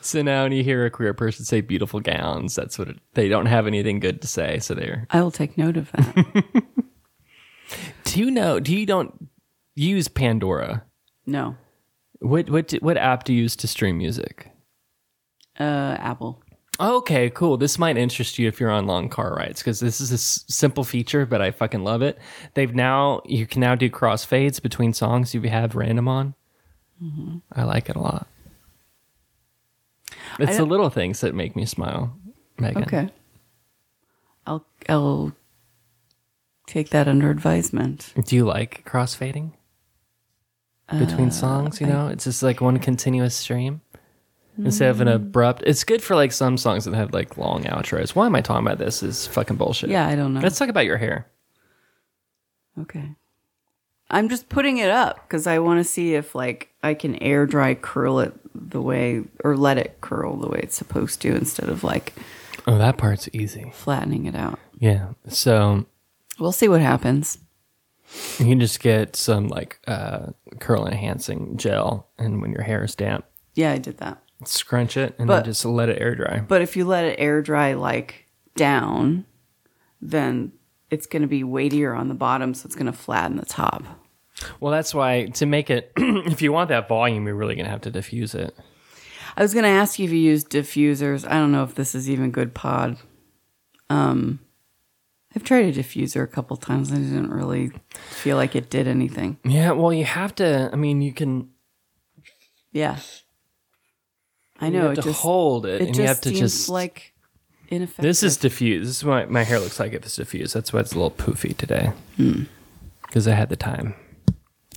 [0.00, 3.28] so now when you hear a queer person say beautiful gowns, that's what it, they
[3.28, 4.58] don't have anything good to say.
[4.58, 5.06] So they're.
[5.10, 6.44] I will take note of that.
[8.04, 8.60] Do you know?
[8.60, 9.28] Do you don't
[9.74, 10.84] use Pandora?
[11.26, 11.56] no,
[12.20, 14.50] What what what app do you use to stream music?
[15.58, 16.42] uh, Apple.
[16.80, 17.56] Okay, cool.
[17.56, 20.44] This might interest you if you're on long car rides because this is a s-
[20.48, 22.18] simple feature, but I fucking love it.
[22.54, 26.34] They've now you can now do crossfades between songs you have random on.
[27.02, 27.38] Mm-hmm.
[27.52, 28.26] I like it a lot.
[30.38, 32.16] It's the little things that make me smile,
[32.58, 32.82] Megan.
[32.82, 33.08] Okay.
[34.46, 35.32] I'll I'll
[36.66, 38.12] take that under advisement.
[38.24, 39.52] Do you like crossfading?
[40.98, 42.08] between uh, songs, you know?
[42.08, 43.80] It's just like one continuous stream.
[44.56, 48.10] Instead of an abrupt, it's good for like some songs that have like long outros.
[48.14, 49.02] Why am I talking about this?
[49.02, 49.90] Is fucking bullshit.
[49.90, 50.40] Yeah, I don't know.
[50.40, 51.26] Let's talk about your hair.
[52.80, 53.10] Okay.
[54.10, 57.46] I'm just putting it up because I want to see if like I can air
[57.46, 61.68] dry curl it the way or let it curl the way it's supposed to instead
[61.68, 62.12] of like
[62.66, 63.70] Oh, that part's easy.
[63.74, 64.58] flattening it out.
[64.78, 65.08] Yeah.
[65.28, 65.86] So
[66.38, 67.38] We'll see what happens.
[68.38, 70.26] you can just get some like uh,
[70.60, 74.20] curl enhancing gel, and when your hair is damp, Yeah, I did that.
[74.48, 76.40] Scrunch it and But- then just let it air dry.
[76.46, 78.26] But if you let it air dry like
[78.56, 79.24] down,
[80.00, 80.52] then
[80.90, 83.82] it's going to be weightier on the bottom, so it's going to flatten the top.
[84.60, 87.80] Well, that's why to make it, if you want that volume, you're really gonna have
[87.82, 88.54] to diffuse it.
[89.36, 91.26] I was going to ask you if you use diffusers.
[91.28, 92.98] I don't know if this is even good pod.
[93.90, 94.38] Um,
[95.34, 97.72] I've tried a diffuser a couple times and I didn't really
[98.10, 99.38] feel like it did anything.
[99.44, 99.72] Yeah.
[99.72, 100.70] Well, you have to.
[100.72, 101.48] I mean, you can.
[102.70, 102.98] Yeah.
[104.60, 104.82] I You know.
[104.82, 107.12] have It to just, hold it, it and just you have to seems just like
[107.68, 108.02] ineffective.
[108.04, 108.88] This is diffused.
[108.88, 110.54] This is what my hair looks like if it's diffused.
[110.54, 111.92] That's why it's a little poofy today.
[112.16, 112.44] Hmm.
[113.02, 113.94] Because I had the time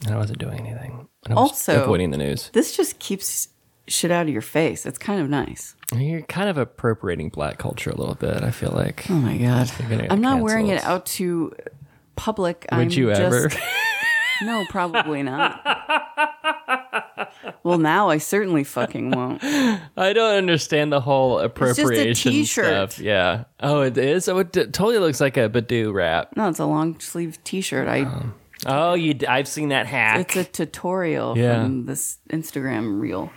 [0.06, 1.08] and I wasn't doing anything.
[1.26, 2.50] And I was Also- avoiding the news.
[2.54, 3.50] this just keeps
[3.88, 4.86] shit out of your face.
[4.86, 5.76] It's kind of nice.
[5.96, 8.44] You're kind of appropriating black culture a little bit.
[8.44, 9.06] I feel like.
[9.10, 9.72] Oh my god.
[9.80, 11.54] You're gonna get I'm not wearing it out to
[12.16, 12.66] public.
[12.72, 13.48] Would I'm you ever?
[13.50, 13.62] just-
[14.44, 15.62] No, probably not.
[17.64, 19.44] well, now I certainly fucking won't.
[19.44, 23.00] I don't understand the whole appropriation stuff.
[23.00, 23.46] Yeah.
[23.60, 24.28] Oh, it is.
[24.30, 26.36] Oh, it totally looks like a Badu wrap.
[26.36, 27.88] No, it's a long sleeve T-shirt.
[27.88, 28.24] I.
[28.66, 29.14] Oh, you.
[29.14, 30.36] d- I've seen that hack.
[30.36, 31.64] It's a tutorial Yeah.
[31.64, 33.32] from this Instagram reel.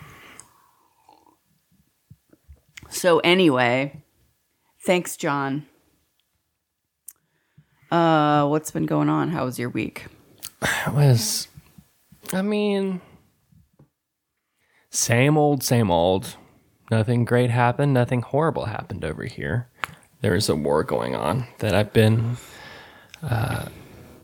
[2.89, 4.03] So anyway,
[4.85, 5.67] thanks, Jon.
[7.91, 9.31] Uh, what's been going on?
[9.31, 10.07] How was your week?
[10.87, 11.49] It was,
[12.33, 13.01] I mean,
[14.91, 16.37] same old, same old.
[16.91, 17.95] Nothing great happened.
[17.95, 19.69] Nothing horrible happened over here.
[20.21, 22.37] There is a war going on that I've been
[23.23, 23.67] uh,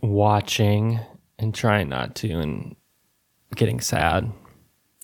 [0.00, 1.00] watching
[1.38, 2.76] and trying not to, and
[3.54, 4.32] getting sad.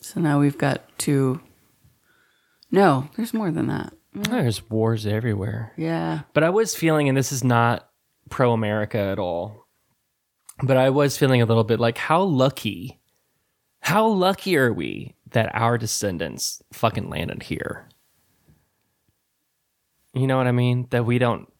[0.00, 1.40] So now we've got two.
[2.70, 3.92] No, there's more than that.
[4.12, 5.72] There's wars everywhere.
[5.76, 6.22] Yeah.
[6.34, 7.88] But I was feeling, and this is not
[8.28, 9.68] pro America at all,
[10.62, 13.00] but I was feeling a little bit like how lucky,
[13.80, 17.88] how lucky are we that our descendants fucking landed here?
[20.14, 20.86] You know what I mean?
[20.90, 21.50] That we don't,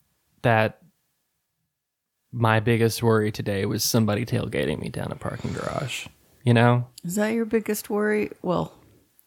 [0.42, 0.78] that
[2.32, 6.06] my biggest worry today was somebody tailgating me down a parking garage.
[6.44, 6.88] You know?
[7.04, 8.30] Is that your biggest worry?
[8.42, 8.74] Well,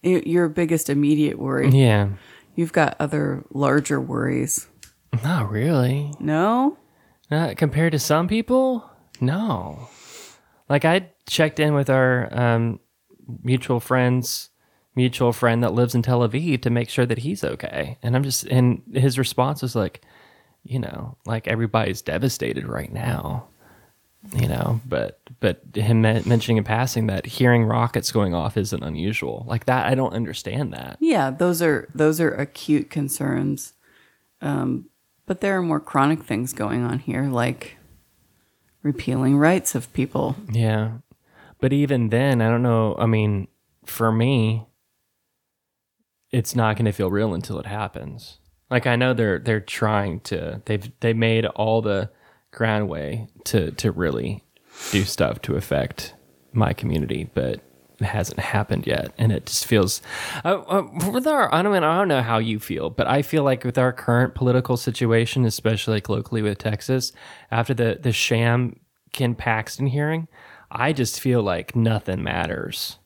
[0.03, 1.69] y- your biggest immediate worry.
[1.69, 2.09] Yeah.
[2.55, 4.67] You've got other larger worries.
[5.23, 6.13] Not really.
[6.19, 6.77] No?
[7.31, 8.87] Not compared to some people,
[9.19, 9.87] no.
[10.69, 12.79] Like I checked in with our um,
[13.43, 14.49] mutual friends,
[14.95, 18.23] mutual friend that lives in Tel Aviv to make sure that he's okay, and I'm
[18.23, 20.01] just and his response was like,
[20.63, 23.47] you know, like everybody's devastated right now,
[24.33, 29.45] you know, but but him mentioning in passing that hearing rockets going off isn't unusual,
[29.47, 29.85] like that.
[29.85, 30.97] I don't understand that.
[30.99, 33.73] Yeah, those are those are acute concerns.
[34.41, 34.89] Um,
[35.25, 37.77] but there are more chronic things going on here, like
[38.83, 40.35] repealing rights of people.
[40.51, 40.97] Yeah.
[41.65, 42.95] But even then, I don't know.
[42.99, 43.47] I mean,
[43.87, 44.67] for me,
[46.29, 48.37] it's not going to feel real until it happens.
[48.69, 52.11] Like I know they're they're trying to they've they made all the
[52.53, 54.43] groundway to to really
[54.91, 56.13] do stuff to affect
[56.53, 57.61] my community, but
[57.99, 60.03] it hasn't happened yet, and it just feels.
[60.43, 63.41] Uh, uh, with our, I don't I don't know how you feel, but I feel
[63.41, 67.11] like with our current political situation, especially like locally with Texas,
[67.49, 68.79] after the the sham
[69.13, 70.27] Ken Paxton hearing,
[70.71, 72.97] I just feel like nothing matters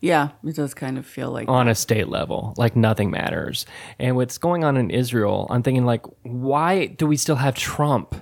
[0.00, 2.54] Yeah, it does kind of feel like on a state level.
[2.56, 3.66] Like nothing matters.
[3.98, 8.14] And what's going on in Israel, I'm thinking like, why do we still have Trump?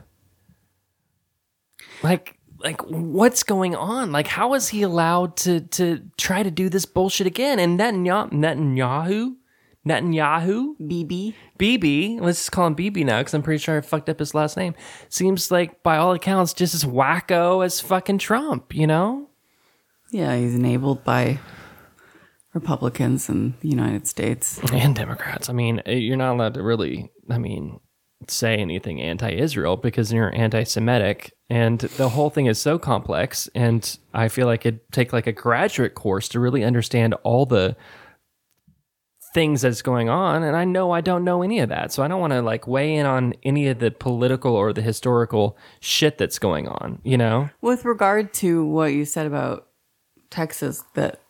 [2.02, 4.12] Like, like what's going on?
[4.12, 7.58] Like, how is he allowed to to try to do this bullshit again?
[7.58, 9.34] And Netanyahu, Netanyahu,
[9.86, 11.34] Netanyahu, BB.
[11.58, 14.34] BB, let's just call him BB now because I'm pretty sure I fucked up his
[14.34, 14.74] last name.
[15.08, 19.28] Seems like, by all accounts, just as wacko as fucking Trump, you know?
[20.10, 21.38] Yeah, he's enabled by
[22.52, 24.60] Republicans in the United States.
[24.72, 25.48] and Democrats.
[25.48, 27.80] I mean, eh, you're not allowed to really, I mean,
[28.28, 33.48] say anything anti-Israel because you're anti-Semitic, and the whole thing is so complex.
[33.54, 37.76] And I feel like it'd take like a graduate course to really understand all the
[39.34, 40.42] things that's going on.
[40.42, 42.66] And I know I don't know any of that, so I don't want to like
[42.66, 47.00] weigh in on any of the political or the historical shit that's going on.
[47.02, 47.50] You know?
[47.60, 49.66] With regard to what you said about
[50.30, 51.20] Texas that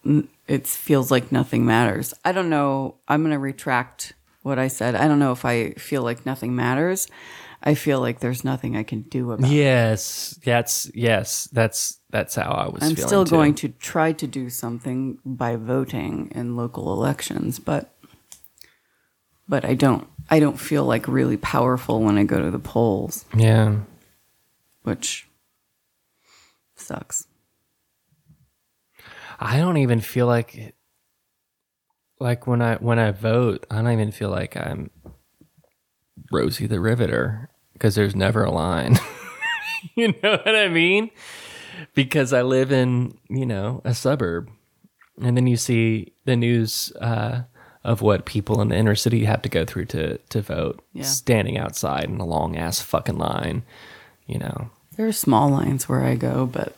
[0.47, 2.15] it feels like nothing matters.
[2.25, 2.97] I don't know.
[3.09, 4.13] I'm going to retract
[4.43, 4.95] what I said.
[4.95, 7.09] I don't know if I feel like nothing matters.
[7.67, 9.55] I feel like there's nothing I can do about it.
[9.55, 12.83] Yes, that's yes, that's that's how I was.
[12.83, 13.31] I'm still too.
[13.31, 17.94] going to try to do something by voting in local elections, but
[19.49, 23.25] but I don't I don't feel like really powerful when I go to the polls,
[23.37, 23.77] Yeah,
[24.83, 25.29] which
[26.77, 27.27] sucks.
[29.39, 30.75] I don't even feel like
[32.21, 34.91] like when I when I vote, I don't even feel like I'm
[36.33, 38.97] Rosie the Riveter because there's never a line.
[39.97, 41.11] you know what I mean?
[41.95, 44.49] Because I live in you know a suburb,
[45.21, 47.43] and then you see the news uh,
[47.85, 51.05] of what people in the inner city have to go through to to vote, Yeah.
[51.05, 53.63] standing outside in a long ass fucking line.
[54.27, 56.75] You know, There are small lines where I go, but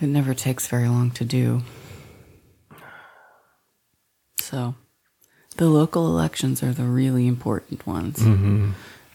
[0.00, 1.62] it never takes very long to do.
[4.38, 4.74] So,
[5.56, 8.18] the local elections are the really important ones.
[8.18, 8.72] Mm-hmm.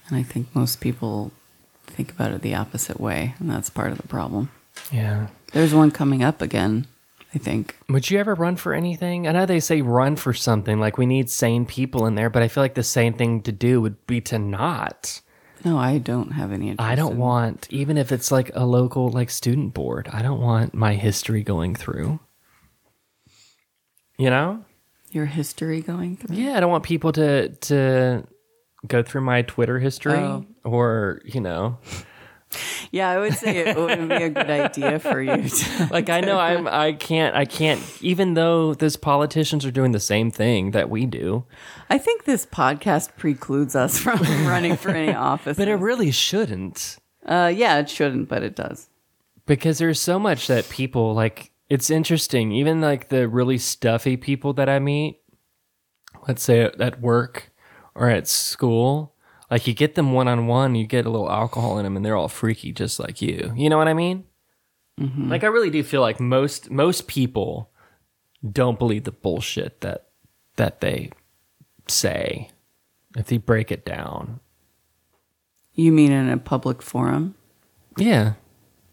[0.07, 1.31] And I think most people
[1.85, 4.49] think about it the opposite way, and that's part of the problem.
[4.91, 5.27] yeah.
[5.53, 6.87] There's one coming up again,
[7.33, 7.75] I think.
[7.89, 9.27] Would you ever run for anything?
[9.27, 12.41] I know they say run for something, like we need sane people in there, but
[12.41, 15.21] I feel like the sane thing to do would be to not.
[15.65, 16.87] No, I don't have any interest.
[16.89, 20.39] I don't in- want, even if it's like a local like student board, I don't
[20.39, 22.19] want my history going through.
[24.17, 24.63] You know?
[25.11, 26.35] your history going through.
[26.35, 28.23] Yeah, I don't want people to to
[28.85, 30.45] go through my Twitter history Oh.
[30.63, 31.79] or, you know,
[32.91, 36.21] Yeah, I would say it wouldn't be a good idea for you to like I
[36.21, 40.71] know I'm I can't I can't even though those politicians are doing the same thing
[40.71, 41.43] that we do.
[41.89, 45.57] I think this podcast precludes us from running for any office.
[45.57, 46.97] But it really shouldn't.
[47.25, 48.89] uh, yeah, it shouldn't, but it does.
[49.45, 54.53] because there's so much that people like it's interesting even like the really stuffy people
[54.53, 55.19] that i meet
[56.27, 57.51] let's say at- at work
[57.93, 59.13] or at school
[59.49, 62.27] like you get them one-on-one you get a little alcohol in them and they're all
[62.27, 63.53] freaky just like you.
[63.55, 64.25] You know what i mean?
[64.99, 67.69] Like i really do feel like most most people
[68.51, 70.07] don't believe the bullshit that
[70.55, 71.11] that they
[71.87, 72.49] say
[73.15, 74.39] if they break it down.
[75.73, 77.35] You mean in a public forum?
[77.97, 78.33] yeah.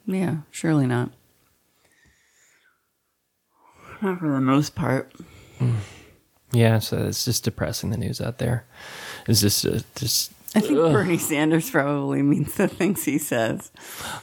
[0.06, 1.10] Yeah, surely not.
[4.02, 5.10] Not for the most part.
[6.52, 8.66] yeah so it's just depressing the news out there.
[9.26, 13.72] It's just uh, just I think Bernie Sanders probably means the things he says.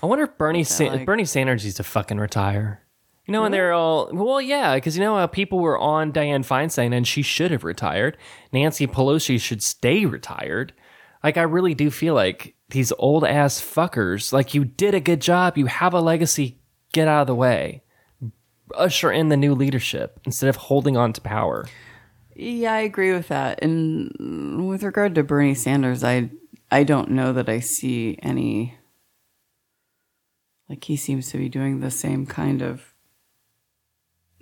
[0.02, 2.82] I wonder if Bernie Sa- like- Bernie Sanders needs to fucking retire.
[3.28, 6.46] You know, and they're all well, yeah, because you know how people were on Dianne
[6.46, 8.18] Feinstein and she should have retired.
[8.52, 10.74] Nancy Pelosi should stay retired.
[11.24, 14.34] Like, I really do feel like these old ass fuckers.
[14.34, 15.58] Like, you did a good job.
[15.58, 16.60] You have a legacy.
[16.94, 17.84] Get out of the way.
[18.76, 21.68] Usher in the new leadership instead of holding on to power.
[22.42, 23.62] Yeah, I agree with that.
[23.62, 26.32] And with regard to Bernie Sanders, I
[26.72, 28.76] I don't know that I see any
[30.68, 32.96] like he seems to be doing the same kind of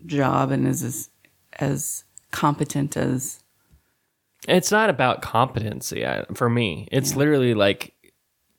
[0.05, 1.09] job and is as,
[1.59, 3.43] as competent as
[4.47, 6.87] It's not about competency for me.
[6.93, 7.95] It's literally like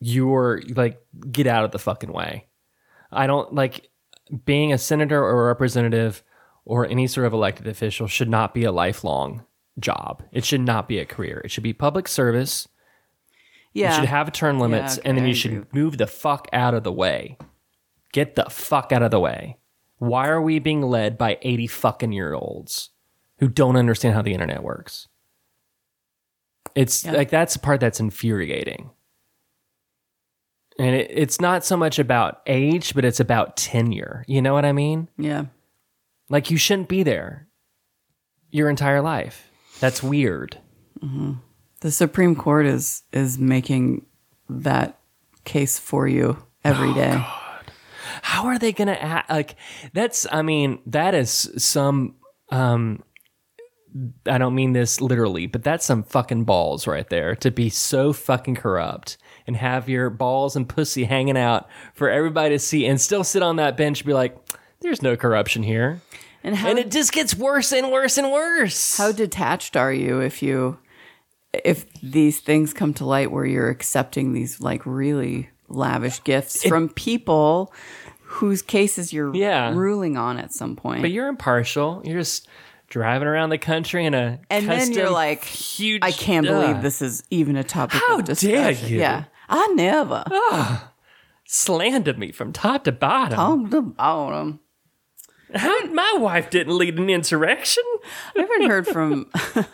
[0.00, 1.00] you're like
[1.30, 2.46] get out of the fucking way.
[3.10, 3.88] I don't like
[4.44, 6.22] being a senator or a representative
[6.70, 9.44] or any sort of elected official should not be a lifelong
[9.78, 10.22] job.
[10.30, 11.40] It should not be a career.
[11.44, 12.68] It should be public service.
[13.74, 13.90] yeah.
[13.90, 16.84] You should have term limits okay, and then you should move the fuck out of
[16.84, 17.36] the way.
[18.12, 19.58] Get the fuck out of the way.
[19.98, 22.90] Why are we being led by 80 fucking year olds
[23.38, 25.08] who don't understand how the internet works?
[26.76, 27.12] It's Yeah.
[27.12, 28.90] like that's the part that's infuriating.
[30.78, 34.24] And it, it's not so much about age, but it's about tenure.
[34.28, 35.08] You know what I mean?
[35.18, 35.46] yeah.
[36.30, 37.48] Like you shouldn't be there
[38.50, 39.50] your entire life.
[39.80, 40.58] That's weird.
[41.80, 44.06] The Supreme Court is is making
[44.48, 44.98] that
[45.44, 47.22] case for you every day.
[48.22, 49.54] how are they gonna act like
[49.94, 52.16] that's i mean that is some
[52.50, 53.02] um
[54.26, 58.12] i don't mean this literally but that's some fucking balls right there to be so
[58.12, 63.00] fucking corrupt and have your balls and pussy hanging out for everybody to see and
[63.00, 64.36] still sit on that bench and be like
[64.80, 66.00] there's no corruption here
[66.42, 70.20] And how and it just gets worse and worse and worse how detached are you
[70.20, 70.78] if you
[71.64, 76.88] if these things come to light where you're accepting these like really lavish gifts from
[76.88, 77.72] people
[78.22, 79.72] whose cases you're Yeah.
[79.74, 81.02] ruling on at some point.
[81.02, 82.48] but you're impartial you're just
[82.88, 86.60] driving around the country in a and then you're like, huge I can't Ugh.
[86.66, 88.98] believe this is even a topic How of dare you.
[88.98, 89.24] Yeah.
[89.48, 90.24] I never.
[91.44, 93.36] slandered me from top to bottom.
[93.36, 94.60] Top to bottom.
[95.54, 97.82] How, my wife didn't lead an insurrection.
[98.36, 99.66] I haven't heard from I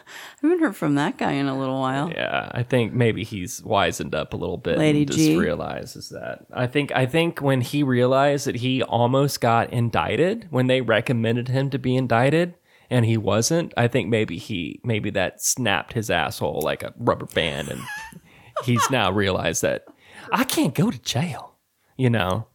[0.43, 2.11] haven't heard from that guy in a little while.
[2.11, 4.79] Yeah, I think maybe he's wizened up a little bit.
[4.79, 5.37] Lady and just G.
[5.37, 6.47] realizes that.
[6.53, 11.49] I think I think when he realized that he almost got indicted when they recommended
[11.49, 12.55] him to be indicted
[12.89, 17.27] and he wasn't, I think maybe he maybe that snapped his asshole like a rubber
[17.27, 17.83] band and
[18.65, 19.87] he's now realized that
[20.33, 21.55] I can't go to jail.
[21.97, 22.47] You know.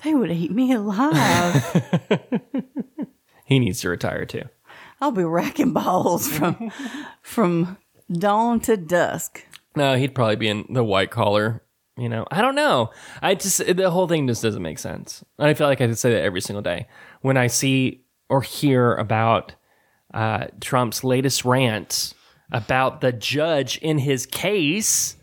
[0.04, 1.62] They would eat me alive.
[3.50, 4.44] He needs to retire too.
[5.00, 6.70] I'll be racking balls from
[7.20, 7.78] from
[8.08, 9.44] dawn to dusk.
[9.74, 11.64] No, he'd probably be in the white collar.
[11.96, 12.92] You know, I don't know.
[13.20, 15.24] I just the whole thing just doesn't make sense.
[15.36, 16.86] And I feel like I could say that every single day
[17.22, 19.56] when I see or hear about
[20.14, 22.14] uh, Trump's latest rant
[22.52, 25.16] about the judge in his case.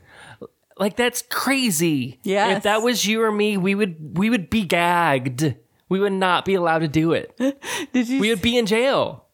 [0.79, 2.19] Like that's crazy.
[2.23, 2.57] Yeah.
[2.57, 5.55] If that was you or me, we would we would be gagged.
[5.89, 7.35] We would not be allowed to do it.
[7.93, 9.25] Did you We would be in jail.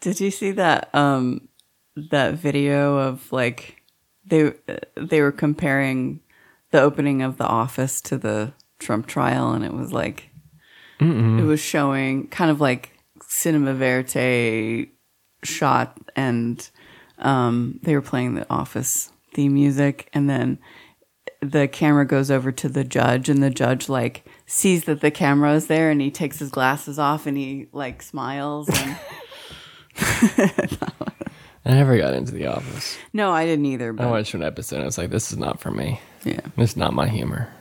[0.00, 1.48] Did you see that um
[1.96, 3.82] that video of like
[4.26, 4.52] they
[4.96, 6.20] they were comparing
[6.72, 10.30] the opening of The Office to the Trump trial and it was like
[11.00, 12.92] it was showing kind of like
[13.26, 14.88] cinema verite
[15.42, 16.68] shot and
[17.18, 20.58] um they were playing the Office theme music and then
[21.42, 25.52] the camera goes over to the judge and the judge like sees that the camera
[25.52, 28.98] is there and he takes his glasses off and he like smiles and
[31.66, 32.96] I never got into the office.
[33.12, 33.92] No, I didn't either.
[33.92, 34.06] But...
[34.06, 34.76] I watched an episode.
[34.76, 36.00] and I was like, this is not for me.
[36.22, 37.52] yeah, It's not my humor.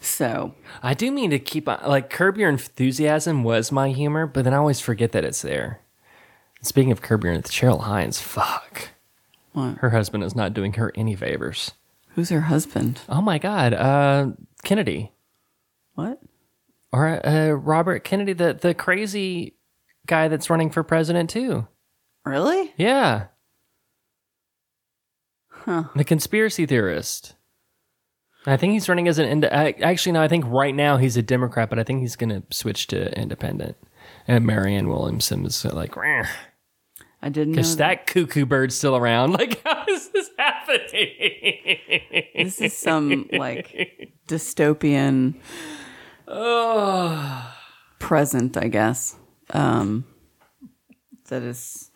[0.00, 0.54] so
[0.84, 4.54] I do mean to keep on, like, Curb Your Enthusiasm was my humor, but then
[4.54, 5.80] I always forget that it's there.
[6.62, 8.90] Speaking of Curb Your Enthusiasm, Cheryl Hines, fuck.
[9.52, 9.78] What?
[9.78, 11.72] Her husband is not doing her any favors.
[12.14, 13.00] who's her husband?
[13.08, 13.72] Oh my God.
[13.74, 14.28] Uh,
[14.64, 15.12] Kennedy.
[15.94, 16.20] What?
[16.92, 19.56] Or uh, Robert Kennedy, the, the crazy
[20.06, 21.66] guy that's running for president, too.
[22.24, 22.72] Really?
[22.76, 23.26] Yeah.
[25.48, 25.84] Huh.
[25.94, 27.34] The conspiracy theorist.
[28.46, 31.16] I think he's running as an ind- I- actually no, I think right now he's
[31.16, 33.76] a Democrat, but I think he's going to switch to independent.
[34.26, 35.94] And Marianne Williamson is uh, like,
[37.22, 37.56] I didn't know.
[37.56, 38.06] because That.
[38.06, 39.32] that cuckoo bird's still around.
[39.38, 42.28] Like, how is this happening?
[42.34, 45.34] This is some like dystopian
[46.26, 47.54] oh,
[47.98, 49.16] present, I guess.
[49.50, 50.04] Um,
[51.28, 51.90] that is.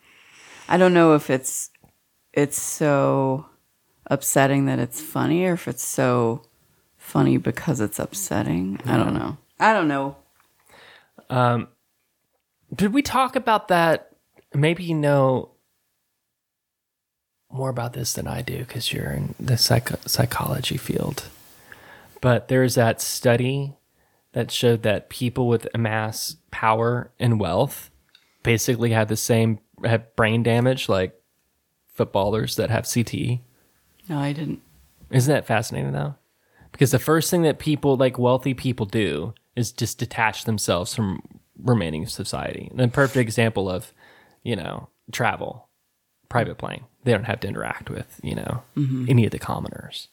[0.69, 1.69] I don't know if it's
[2.33, 3.45] it's so
[4.07, 6.43] upsetting that it's funny, or if it's so
[6.97, 8.79] funny because it's upsetting.
[8.85, 9.37] I don't know.
[9.59, 10.15] I don't know.
[11.29, 11.67] Um,
[12.73, 14.06] did we talk about that?
[14.57, 15.51] Maybe you know
[17.51, 21.29] more about this than I do because you're in the psych- psychology field.
[22.21, 23.75] But there's that study
[24.33, 27.89] that showed that people with amass power and wealth
[28.43, 31.13] basically have the same have brain damage like
[31.93, 33.41] footballers that have CTE.
[34.09, 34.61] No, I didn't.
[35.11, 36.15] Isn't that fascinating though?
[36.71, 41.21] Because the first thing that people like wealthy people do is just detach themselves from
[41.61, 42.69] remaining society.
[42.71, 43.93] And a perfect example of,
[44.43, 45.67] you know, travel,
[46.29, 46.65] private mm-hmm.
[46.65, 46.85] plane.
[47.03, 49.05] They don't have to interact with, you know, mm-hmm.
[49.07, 50.09] any of the commoners.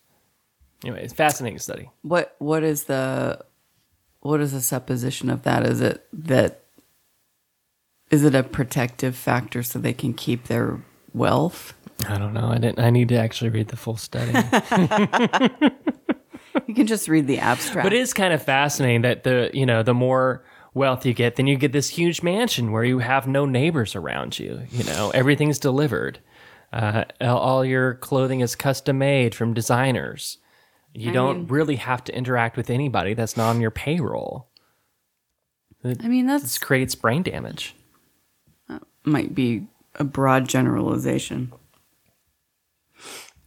[0.85, 1.91] Anyway, it's a fascinating study.
[2.03, 3.45] What what is the
[4.21, 5.65] what is the supposition of that?
[5.65, 6.61] Is it that
[8.11, 10.81] is it a protective factor so they can keep their
[11.13, 11.75] wealth?
[12.09, 12.49] I don't know.
[12.49, 12.81] I didn't.
[12.81, 14.33] I need to actually read the full study.
[16.67, 17.85] You can just read the abstract.
[17.85, 20.45] But it is kind of fascinating that the you know the more
[20.75, 24.39] wealth you get, then you get this huge mansion where you have no neighbors around
[24.39, 24.63] you.
[24.71, 26.19] You know everything's delivered.
[26.73, 30.39] Uh, all- your clothing is custom made from designers.
[30.93, 34.49] You don't mean- really have to interact with anybody that's not on your payroll.
[35.85, 37.75] I mean, that's creates brain damage.
[39.05, 39.67] might be
[39.97, 41.53] a broad generalization.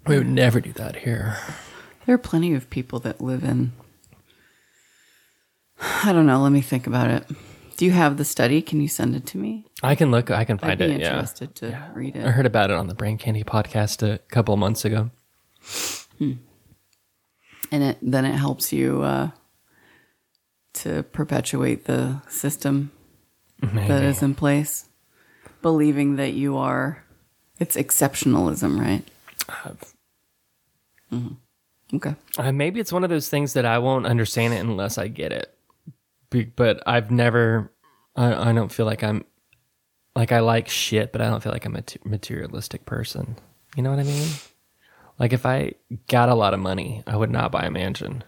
[0.05, 1.35] We would never do that here.
[2.05, 3.71] There are plenty of people that live in.
[5.79, 6.41] I don't know.
[6.41, 7.25] Let me think about it.
[7.77, 8.61] Do you have the study?
[8.61, 9.65] Can you send it to me?
[9.83, 10.31] I can look.
[10.31, 11.01] I can find I'd be it.
[11.01, 11.11] Yeah.
[11.13, 12.25] interested to read it.
[12.25, 15.11] I heard about it on the Brain Candy podcast a couple of months ago.
[16.19, 16.39] And
[17.83, 19.29] it then it helps you uh,
[20.75, 22.91] to perpetuate the system
[23.61, 24.87] that is in place,
[25.61, 27.03] believing that you are.
[27.59, 29.03] It's exceptionalism, right?
[31.11, 31.37] Mhm.
[31.93, 32.15] Okay.
[32.37, 35.31] Uh, maybe it's one of those things that I won't understand it unless I get
[35.31, 35.53] it.
[36.29, 37.71] But I've never,
[38.15, 39.23] I, I don't feel like I'm,
[40.15, 43.37] like I like shit, but I don't feel like I'm a materialistic person.
[43.75, 44.27] You know what I mean?
[45.19, 45.73] Like if I
[46.09, 48.23] got a lot of money, I would not buy a mansion.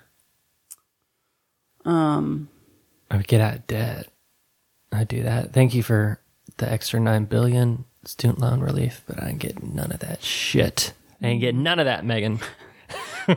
[1.85, 2.49] Um,
[3.09, 4.07] I would get out of debt.
[4.91, 5.53] I'd do that.
[5.53, 6.19] Thank you for
[6.57, 10.93] the extra nine billion student loan relief, but I ain't getting none of that shit.
[11.21, 12.39] I ain't getting none of that, Megan.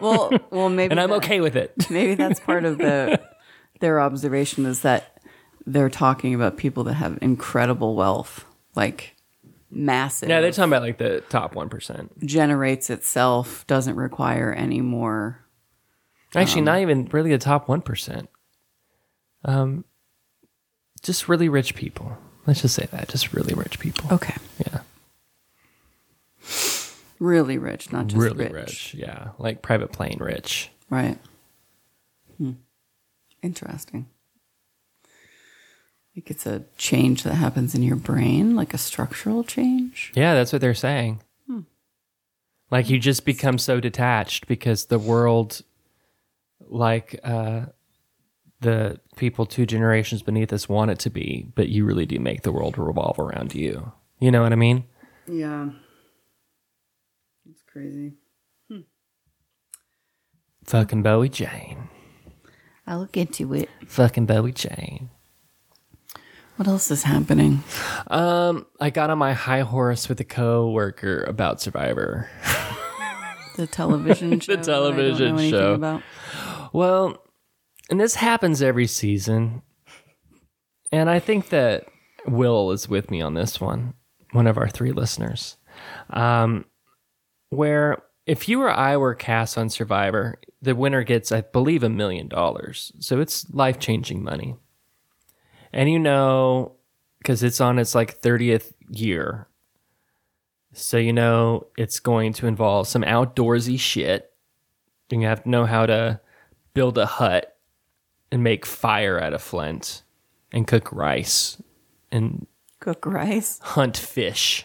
[0.01, 1.73] well, well, maybe, And I'm that- okay with it.
[1.91, 3.21] Maybe that's part of the
[3.83, 5.21] their observation is that
[5.67, 9.15] they're talking about people that have incredible wealth, like
[9.71, 10.31] massive.
[10.31, 12.19] Yeah, they're talking about like the top one percent.
[12.27, 15.39] generates itself, doesn't require any more.
[16.35, 18.31] Actually, not even really the top one percent.
[19.45, 19.85] Um,
[21.03, 22.17] just really rich people.
[22.47, 23.09] Let's just say that.
[23.09, 24.11] Just really rich people.
[24.13, 24.81] Okay, Yeah,
[27.19, 28.33] really rich, not just rich.
[28.35, 28.55] really rich.
[28.55, 28.95] rich.
[28.95, 30.71] Yeah, like private plane rich.
[30.91, 31.19] Right.
[32.39, 32.53] Hmm.
[33.43, 34.09] Interesting.
[36.15, 40.13] Like it's a change that happens in your brain, like a structural change.
[40.15, 41.23] Yeah, that's what they're saying.
[42.71, 45.61] Like you just become so detached because the world,
[46.59, 47.67] like uh,
[48.61, 52.43] the people two generations beneath us want it to be, but you really do make
[52.43, 53.93] the world revolve around you.
[54.21, 54.85] You know what I mean?
[55.29, 55.69] Yeah.
[57.51, 58.15] It's crazy.
[60.65, 61.89] Fucking Bowie Jane.
[62.87, 63.69] I'll look into it.
[63.87, 65.11] Fucking Bowie Jane.
[66.57, 67.63] What else is happening?
[68.09, 72.29] Um, I got on my high horse with a coworker about Survivor.
[73.57, 74.57] The television show.
[74.57, 75.75] don't television show.
[75.75, 76.03] About.
[76.73, 77.23] Well,
[77.91, 79.61] and this happens every season.
[80.91, 81.85] And I think that
[82.27, 83.95] Will is with me on this one,
[84.33, 85.59] one of our three listeners.
[86.11, 86.65] Um,
[87.51, 91.89] where if you or I were cast on Survivor, the winner gets, I believe, a
[91.89, 92.93] million dollars.
[92.99, 94.57] So it's life changing money.
[95.73, 96.77] And you know,
[97.19, 99.49] because it's on its like 30th year.
[100.73, 104.33] So you know it's going to involve some outdoorsy shit.
[105.11, 106.21] You have to know how to
[106.73, 107.59] build a hut
[108.31, 110.03] and make fire out of flint
[110.53, 111.61] and cook rice
[112.11, 112.47] and
[112.81, 113.59] Cook rice.
[113.63, 114.65] hunt fish.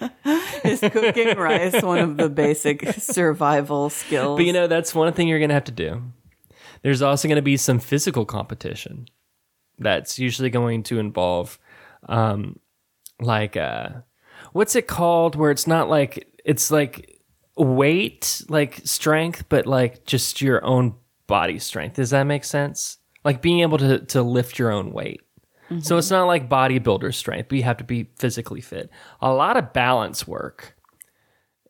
[0.64, 4.38] Is cooking rice one of the basic survival skills?
[4.38, 6.02] But you know, that's one thing you're going to have to do.
[6.82, 9.06] There's also going to be some physical competition
[9.78, 11.58] that's usually going to involve,
[12.08, 12.58] um,
[13.20, 13.88] like, uh,
[14.52, 15.36] what's it called?
[15.36, 17.20] Where it's not like, it's like
[17.56, 20.94] weight, like strength, but like just your own
[21.26, 21.96] body strength.
[21.96, 22.98] Does that make sense?
[23.24, 25.20] Like being able to, to lift your own weight.
[25.80, 28.90] So it's not like bodybuilder strength, but you have to be physically fit.
[29.20, 30.74] A lot of balance work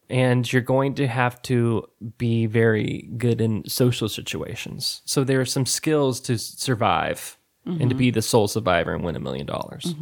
[0.08, 1.86] and you're going to have to
[2.18, 5.02] be very good in social situations.
[5.04, 7.36] So there are some skills to survive
[7.66, 9.94] and to be the sole survivor and win a million dollars.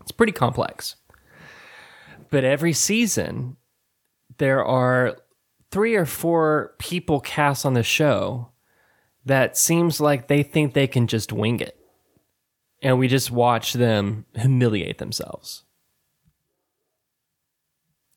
[0.00, 0.96] It's pretty complex.
[2.30, 3.56] But every season,
[4.38, 5.16] there are
[5.70, 8.50] three or four people cast on the show
[9.26, 11.76] that seems like they think they can just wing it.
[12.82, 15.64] And we just watch them humiliate themselves.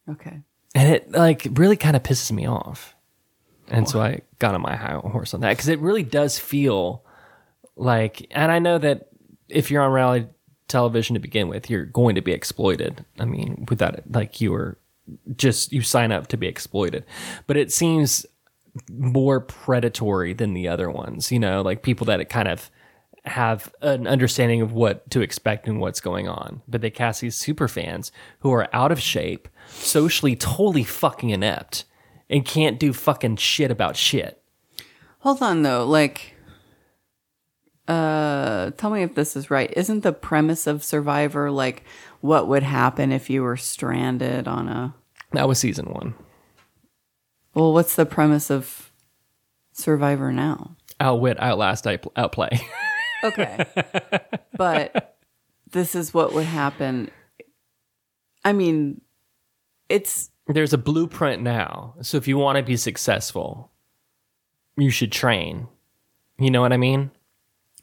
[0.10, 0.40] okay.
[0.76, 2.96] and it like really kind of pisses me off
[3.70, 7.04] and so i got on my high horse on that because it really does feel
[7.78, 9.08] like and i know that
[9.48, 10.26] if you're on reality
[10.68, 14.54] television to begin with you're going to be exploited i mean without it like you
[14.54, 14.78] are
[15.38, 17.06] just you sign up to be exploited
[17.48, 18.26] but it seems
[18.90, 22.70] more predatory than the other ones you know like people that it kind of
[23.26, 26.62] have an understanding of what to expect and what's going on.
[26.68, 31.86] But they cast these super fans who are out of shape, socially totally fucking inept,
[32.30, 34.42] and can't do fucking shit about shit.
[35.20, 36.36] Hold on though, like
[37.88, 39.72] uh tell me if this is right.
[39.76, 41.84] Isn't the premise of Survivor like
[42.22, 44.96] what would happen if you were stranded on a
[45.32, 46.14] That was season one.
[47.54, 48.92] Well, what's the premise of
[49.72, 50.76] Survivor now?
[51.00, 52.60] Outwit, outlast, outplay.
[53.24, 53.66] Okay.
[54.58, 55.18] but
[55.72, 57.10] this is what would happen.
[58.44, 59.02] I mean,
[59.90, 61.96] it's There's a blueprint now.
[62.02, 63.72] So if you want to be successful,
[64.78, 65.68] you should train.
[66.38, 67.12] You know what I mean?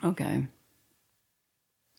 [0.04, 0.46] okay.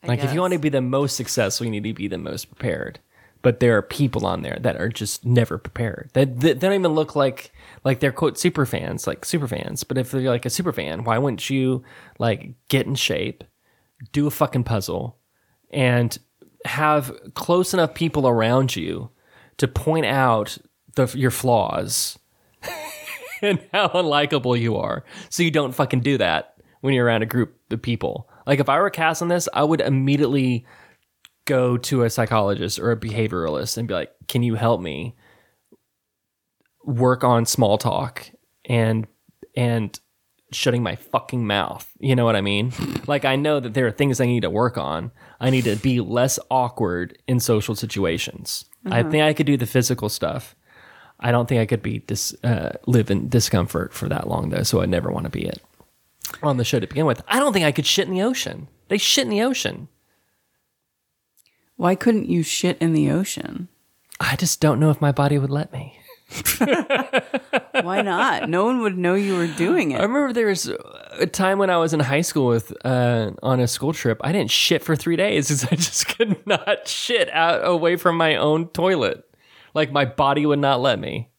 [0.04, 2.18] I Like if you want to be the most successful, you need to be the
[2.18, 3.00] most prepared.
[3.42, 6.12] But there are people on there that are just never prepared.
[6.14, 7.52] That they, they don't even look like
[7.84, 9.84] like they're quote super fans, like super fans.
[9.84, 11.84] But if they're like a super fan, why wouldn't you
[12.20, 13.44] like get in shape,
[14.12, 15.18] do a fucking puzzle,
[15.72, 16.18] and
[16.66, 19.10] have close enough people around you
[19.58, 20.58] to point out
[20.96, 22.20] the, your flaws
[23.42, 27.28] and how unlikable you are, so you don't fucking do that when you're around a
[27.28, 28.30] group of people.
[28.46, 30.66] Like if I were cast on this, I would immediately
[31.46, 35.16] go to a psychologist or a behavioralist and be like, "Can you help me
[36.84, 38.30] work on small talk
[38.66, 39.08] and
[39.56, 40.00] and
[40.54, 41.90] shutting my fucking mouth.
[42.00, 42.74] You know what I mean?
[43.08, 45.12] like I know that there are things I need to work on.
[45.40, 48.66] I need to be less awkward in social situations.
[48.86, 50.56] I think I could do the physical stuff.
[51.20, 54.64] I don't think I could be dis, uh, live in discomfort for that long though,
[54.64, 55.62] so I'd never want to be it
[56.42, 57.22] on the show to begin with.
[57.28, 58.68] I don't think I could shit in the ocean.
[58.88, 59.88] They shit in the ocean.
[61.82, 63.68] Why couldn't you shit in the ocean?
[64.20, 65.98] I just don't know if my body would let me.
[67.82, 68.48] Why not?
[68.48, 70.00] no one would know you were doing it.
[70.00, 70.72] I remember there was
[71.14, 74.20] a time when I was in high school with uh, on a school trip.
[74.24, 78.16] I didn't shit for three days because I just could not shit out away from
[78.16, 79.24] my own toilet.
[79.74, 81.32] Like my body would not let me.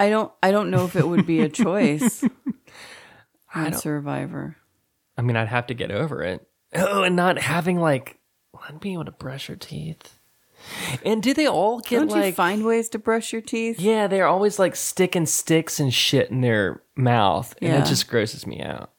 [0.00, 0.32] I don't.
[0.42, 2.24] I don't know if it would be a choice
[3.54, 4.56] I on don't- Survivor.
[5.18, 6.47] I mean, I'd have to get over it.
[6.78, 8.18] Oh, and not having like
[8.54, 10.14] not being able to brush your teeth.
[11.04, 12.26] And do they all get Don't like?
[12.26, 13.80] you find ways to brush your teeth?
[13.80, 17.82] yeah, they're always like sticking sticks and shit in their mouth, and Yeah.
[17.82, 18.90] it just grosses me out.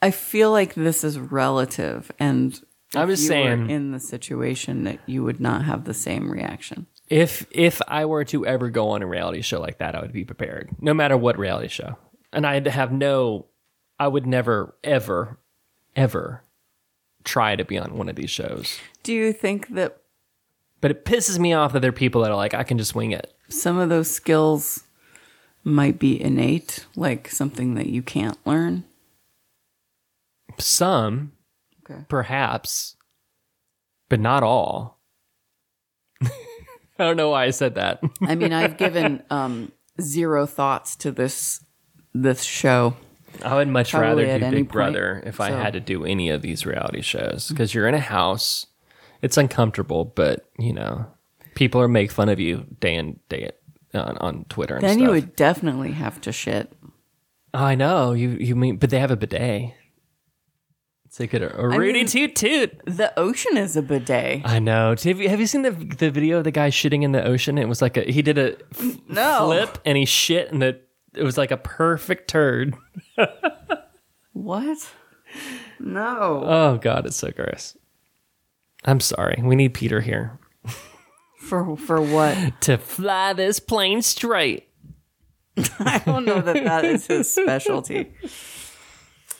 [0.00, 2.60] I feel like this is relative, and
[2.94, 6.86] I'm just were saying- in the situation that you would not have the same reaction.
[7.08, 10.12] If if I were to ever go on a reality show like that, I would
[10.12, 11.96] be prepared, no matter what reality show.
[12.32, 13.46] And I'd have no,
[13.98, 15.38] I would never, ever,
[15.98, 16.42] ever
[17.24, 18.78] try to be on one of these shows.
[19.02, 19.98] Do you think that
[20.80, 22.94] But it pisses me off that there are people that are like, I can just
[22.94, 23.34] wing it.
[23.48, 24.84] some of those skills
[25.64, 28.84] might be innate, like something that you can't learn?
[30.58, 31.32] Some,
[31.84, 32.04] Okay.
[32.08, 32.96] perhaps,
[34.08, 34.98] but not all.
[36.22, 36.28] I
[36.98, 38.00] don't know why I said that.
[38.22, 41.64] I mean, I've given um, zero thoughts to this
[42.14, 42.94] this show.
[43.44, 46.04] I would much Probably rather do Big point, Brother if I so- had to do
[46.04, 48.66] any of these reality shows because you're in a house.
[49.22, 51.06] It's uncomfortable, but you know,
[51.54, 53.50] people are make fun of you day in day
[53.94, 54.74] on, on Twitter.
[54.76, 55.02] And Then stuff.
[55.02, 56.72] you would definitely have to shit.
[57.54, 58.30] Oh, I know you.
[58.38, 59.72] You mean, but they have a bidet.
[61.10, 62.78] So they could a Rudy mean- toot toot.
[62.84, 64.42] The ocean is a bidet.
[64.44, 64.90] I know.
[65.02, 67.56] Have you, have you seen the the video of the guy shitting in the ocean?
[67.58, 69.46] It was like a he did a f- No.
[69.46, 70.78] flip and he shit and the
[71.18, 72.74] it was like a perfect turd.
[74.32, 74.78] What?
[75.80, 76.42] No.
[76.46, 77.76] Oh god, it's so gross.
[78.84, 79.40] I'm sorry.
[79.42, 80.38] We need Peter here
[81.40, 82.36] For for what?
[82.62, 84.68] to fly this plane straight.
[85.80, 88.12] I don't know that that is his specialty.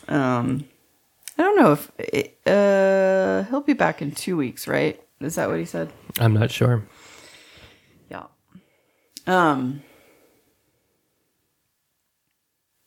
[0.09, 0.65] Um,
[1.39, 5.01] I don't know if it, uh he'll be back in two weeks, right?
[5.21, 5.91] Is that what he said?
[6.19, 6.85] I'm not sure.
[8.11, 8.25] Yeah.
[9.27, 9.83] Um.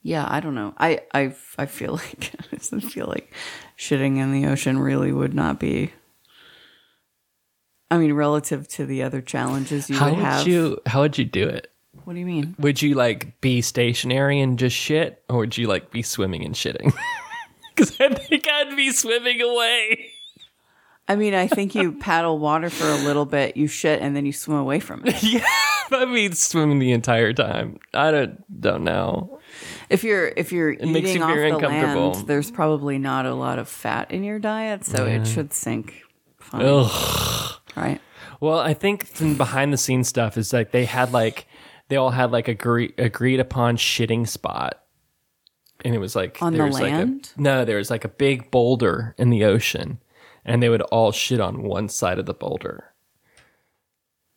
[0.03, 0.73] Yeah, I don't know.
[0.77, 3.33] I I I feel like I feel like
[3.77, 5.93] shitting in the ocean really would not be.
[7.89, 10.47] I mean, relative to the other challenges you How would have.
[10.47, 11.71] you how would you do it?
[12.05, 12.55] What do you mean?
[12.57, 16.55] Would you like be stationary and just shit, or would you like be swimming and
[16.55, 16.93] shitting?
[17.73, 20.11] Because I think I'd be swimming away.
[21.11, 24.25] I mean, I think you paddle water for a little bit, you shit, and then
[24.25, 25.21] you swim away from it.
[25.23, 25.43] Yeah,
[25.91, 27.79] I mean swimming the entire time.
[27.93, 29.39] I don't don't know.
[29.89, 33.59] If you're if you're makes eating you off the land, there's probably not a lot
[33.59, 36.01] of fat in your diet, so it should sink.
[36.39, 37.55] Fine, Ugh.
[37.75, 37.99] right?
[38.39, 41.45] Well, I think some behind the scenes stuff is like they had like
[41.89, 44.81] they all had like a agree, agreed upon shitting spot.
[45.83, 47.31] And it was like On there the was land?
[47.35, 49.99] like a no, there was like a big boulder in the ocean,
[50.45, 52.93] and they would all shit on one side of the boulder.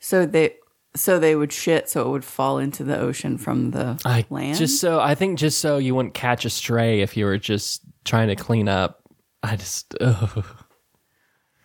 [0.01, 0.57] So they
[0.97, 4.57] so they would shit so it would fall into the ocean from the I land.
[4.59, 7.83] just so I think just so you wouldn't catch a stray if you were just
[8.05, 9.01] trying to clean up.
[9.43, 10.45] I just, ugh.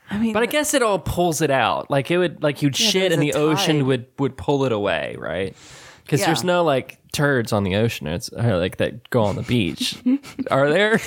[0.10, 1.90] I mean, but I guess it all pulls it out.
[1.92, 5.56] Like it would, like you'd shit and the ocean would would pull it away, right?
[6.04, 6.26] Because Yeah.
[6.28, 8.08] there's no like turds on the ocean.
[8.08, 10.02] It's uh, like that go on the beach.
[10.52, 11.00] Are there?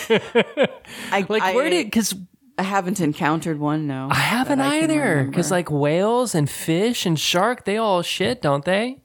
[1.11, 1.87] I, like I, where did?
[1.87, 2.15] Because
[2.59, 3.87] I haven't encountered one.
[3.87, 5.25] No, I haven't I either.
[5.25, 9.03] Because like whales and fish and shark, they all shit, don't they?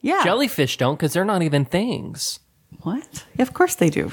[0.00, 2.40] yeah, Jellyfish don't, because they're not even things.
[2.82, 3.26] What?
[3.36, 4.12] Yeah, of course they do.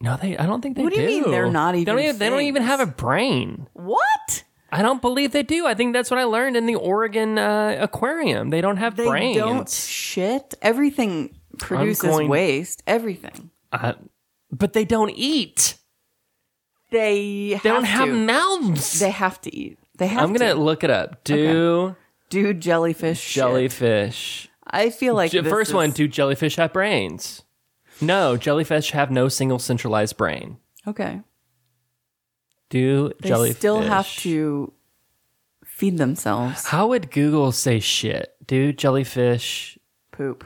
[0.00, 0.36] No, they.
[0.36, 0.84] I don't think they do.
[0.84, 2.86] What do you mean they're not They don't even even, they don't even have a
[2.86, 3.66] brain.
[3.72, 4.44] What?
[4.70, 5.66] I don't believe they do.
[5.66, 8.50] I think that's what I learned in the Oregon uh, aquarium.
[8.50, 9.06] They don't have brains.
[9.06, 9.36] They brains.
[9.36, 10.54] don't shit.
[10.60, 12.82] Everything produces going- waste.
[12.86, 13.50] Everything.
[13.72, 13.94] Uh,
[14.50, 15.76] but they don't eat.
[16.90, 18.12] They have They don't have to.
[18.14, 18.98] mouths.
[19.00, 19.78] They have to eat.
[19.98, 20.60] They have I'm gonna to.
[20.60, 21.24] look it up.
[21.24, 21.96] Do
[22.30, 23.18] do jellyfish.
[23.20, 23.34] shit.
[23.40, 24.48] jellyfish?
[24.66, 25.90] I feel like Je- this First one.
[25.90, 27.42] Do jellyfish have brains?
[28.00, 30.58] No, jellyfish have no single centralized brain.
[30.86, 31.22] Okay.
[32.68, 34.72] Do They jellyfish still have to
[35.64, 36.66] feed themselves.
[36.66, 38.34] How would Google say shit?
[38.46, 39.78] Do jellyfish
[40.12, 40.44] Poop.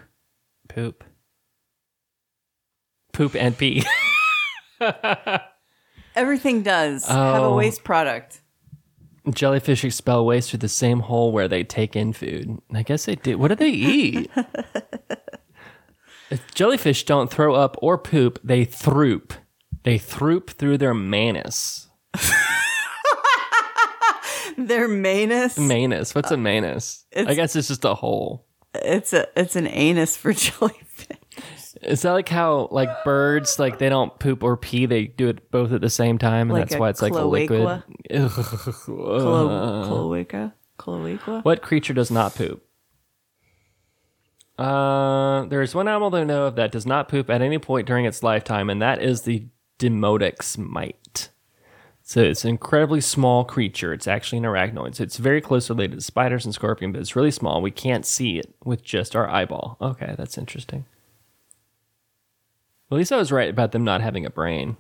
[0.68, 1.02] poop?
[3.12, 3.84] Poop and pee.
[6.16, 7.56] Everything does have a Oh.
[7.56, 8.40] waste product.
[9.32, 12.58] jellyfish expel waste through the same hole where they take in food.
[12.74, 13.36] I guess they do.
[13.38, 14.30] What do they eat?
[16.30, 19.32] if jellyfish don't throw up or poop, they throop.
[19.84, 21.88] They throop through their manus.
[24.58, 25.58] Their manus.
[25.58, 26.14] Manus.
[26.14, 27.06] What's a uh, manus?
[27.16, 28.46] I guess it's just a hole.
[28.74, 31.16] It's a it's an anus for jellyfish.
[31.82, 34.86] Is that like how like birds like they don't poop or pee?
[34.86, 37.14] They do it both at the same time, and Like that's a why it's like
[37.14, 37.82] a liquid.
[38.10, 40.54] Clo- cloaca.
[40.76, 41.40] Cloaca.
[41.42, 42.62] What creature does not poop?
[44.58, 47.58] Uh, there is one animal that I know of that does not poop at any
[47.58, 49.46] point during its lifetime, and that is the
[49.78, 51.30] Demodex mite.
[52.02, 53.94] So it's an incredibly small creature.
[53.94, 54.96] It's actually an arachnoid.
[54.96, 57.62] So it's very close related to spiders and scorpion, but it's really small.
[57.62, 59.78] We can't see it with just our eyeball.
[59.80, 60.84] Okay, that's interesting.
[62.90, 64.76] At least I was right about them not having a brain.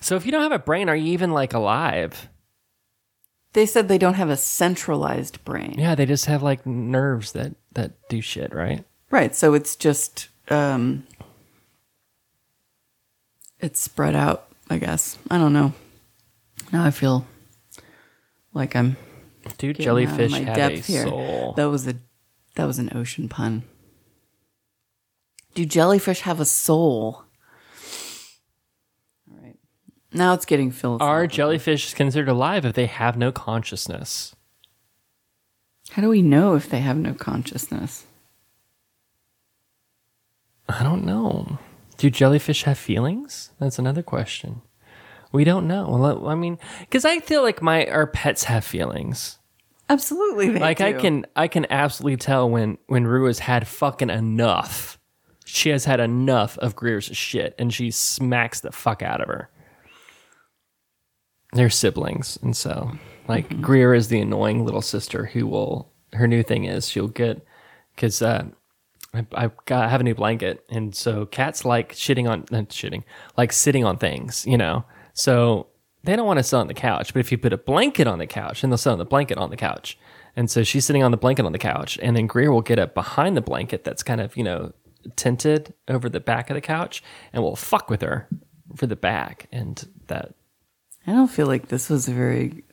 [0.00, 2.30] So if you don't have a brain, are you even like alive?
[3.52, 5.74] They said they don't have a centralized brain.
[5.76, 8.84] Yeah, they just have like nerves that that do shit, right?
[9.10, 9.34] Right.
[9.36, 11.06] So it's just um
[13.58, 15.18] it's spread out, I guess.
[15.30, 15.74] I don't know.
[16.72, 17.26] Now I feel
[18.54, 18.96] like I'm
[19.58, 21.06] Dude, getting out of jellyfish my have depth a here.
[21.06, 21.52] soul.
[21.56, 21.96] That was a
[22.54, 23.64] that was an ocean pun.
[25.54, 27.24] Do jellyfish have a soul?
[29.30, 29.56] All right.
[30.12, 31.08] Now it's getting philosophical.
[31.08, 34.34] Are jellyfish considered alive if they have no consciousness?
[35.90, 38.04] How do we know if they have no consciousness?
[40.68, 41.58] I don't know.
[41.96, 43.50] Do jellyfish have feelings?
[43.58, 44.62] That's another question.
[45.32, 45.88] We don't know.
[45.88, 49.38] Well, I mean, because I feel like my our pets have feelings.
[49.88, 54.10] Absolutely, they Like I can I can absolutely tell when when Rue has had fucking
[54.10, 54.99] enough.
[55.52, 59.50] She has had enough of Greer's shit, and she smacks the fuck out of her.
[61.52, 62.92] They're siblings, and so
[63.26, 65.90] like Greer is the annoying little sister who will.
[66.12, 67.44] Her new thing is she'll get
[67.94, 68.44] because uh,
[69.12, 72.68] I, I got I have a new blanket, and so cats like shitting on not
[72.68, 73.02] shitting
[73.36, 74.84] like sitting on things, you know.
[75.12, 75.66] So
[76.04, 78.18] they don't want to sit on the couch, but if you put a blanket on
[78.18, 79.98] the couch, then they'll sit on the blanket on the couch.
[80.36, 82.78] And so she's sitting on the blanket on the couch, and then Greer will get
[82.78, 84.72] up behind the blanket that's kind of you know
[85.16, 88.28] tinted over the back of the couch, and will fuck with her
[88.76, 90.34] for the back, and that
[91.06, 92.64] I don't feel like this was a very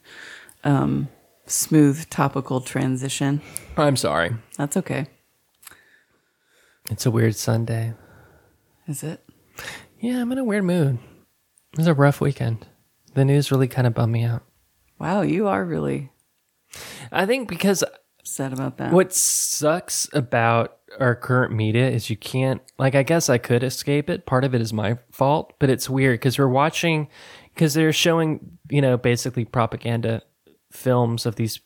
[0.63, 1.07] um,
[1.45, 3.41] smooth topical transition.
[3.77, 4.35] I'm sorry.
[4.57, 5.07] That's okay.
[6.89, 7.93] It's a weird Sunday.
[8.87, 9.23] Is it?
[9.99, 10.99] Yeah, I'm in a weird mood.
[11.73, 12.65] It was a rough weekend.
[13.13, 14.43] The news really kind of bummed me out.
[14.99, 16.11] Wow, you are really
[17.11, 17.83] I think because
[18.19, 18.91] upset about that.
[18.91, 24.09] what sucks about our current media is you can't, like, I guess I could escape
[24.09, 24.25] it.
[24.25, 27.07] Part of it is my fault, but it's weird because we're watching,
[27.53, 30.23] because they're showing, you know, basically propaganda
[30.71, 31.59] films of these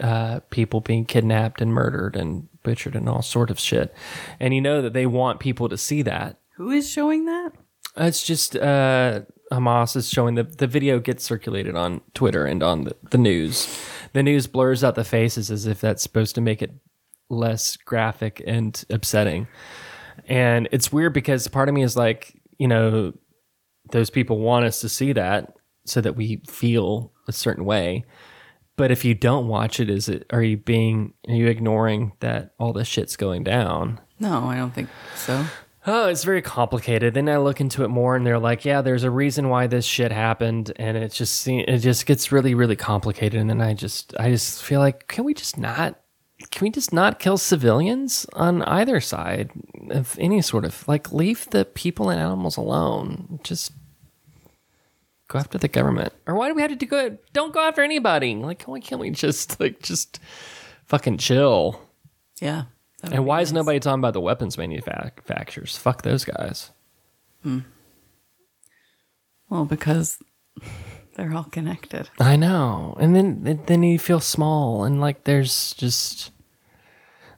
[0.00, 3.94] uh, people being kidnapped and murdered and butchered and all sort of shit.
[4.38, 6.38] And you know that they want people to see that.
[6.56, 7.52] Who is showing that?
[7.96, 12.84] It's just uh, Hamas is showing the the video gets circulated on Twitter and on
[12.84, 13.68] the, the news.
[14.12, 16.72] The news blurs out the faces as if that's supposed to make it
[17.30, 19.48] less graphic and upsetting.
[20.26, 23.12] And it's weird because part of me is like, you know,
[23.90, 25.54] those people want us to see that
[25.86, 28.04] so that we feel a certain way.
[28.76, 32.54] But if you don't watch it, is it are you being are you ignoring that
[32.58, 34.00] all this shit's going down?
[34.18, 35.44] No, I don't think so.
[35.86, 37.14] Oh, it's very complicated.
[37.14, 39.86] Then I look into it more, and they're like, "Yeah, there's a reason why this
[39.86, 43.40] shit happened," and it just it just gets really, really complicated.
[43.40, 45.98] And then I just I just feel like, can we just not?
[46.50, 49.50] Can we just not kill civilians on either side
[49.90, 53.40] of any sort of like leave the people and animals alone?
[53.42, 53.72] Just
[55.28, 57.18] go after the government, or why do we have to do good?
[57.32, 58.34] Don't go after anybody.
[58.34, 60.18] Like, why can't we just like just
[60.86, 61.80] fucking chill?
[62.40, 62.64] Yeah.
[63.02, 65.76] And why is nobody talking about the weapons manufacturers?
[65.76, 66.70] Fuck those guys.
[67.42, 67.60] Hmm.
[69.48, 70.18] Well, because
[71.20, 72.08] they're all connected.
[72.18, 72.96] I know.
[72.98, 76.30] And then then you feel small and like there's just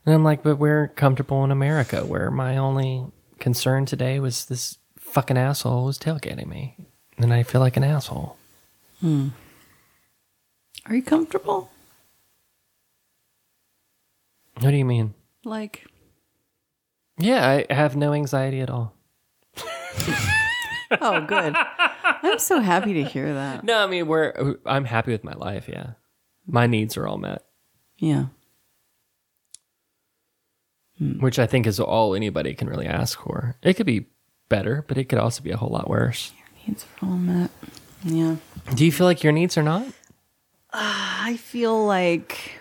[0.07, 3.05] and I'm like, but we're comfortable in America where my only
[3.41, 6.76] concern today was this fucking asshole was tailgating me.
[7.18, 8.37] And I feel like an asshole.
[9.01, 9.28] Hmm.
[10.87, 11.70] Are you comfortable?
[14.61, 15.14] What do you mean?
[15.45, 15.87] Like,
[17.18, 18.95] Yeah, I have no anxiety at all.
[21.01, 21.57] oh, good.
[22.23, 23.65] I'm so happy to hear that.
[23.65, 25.93] No, I mean we're I'm happy with my life, yeah.
[26.47, 27.45] My needs are all met,
[27.99, 28.27] Yeah.
[30.99, 31.21] Hmm.
[31.21, 33.57] which I think is all anybody can really ask for.
[33.63, 34.07] It could be
[34.49, 36.33] better, but it could also be a whole lot worse.
[36.37, 37.51] Your needs are all met.
[38.05, 38.37] Yeah.
[38.75, 39.87] Do you feel like your needs are not?
[40.73, 40.81] Uh,
[41.25, 42.61] I feel like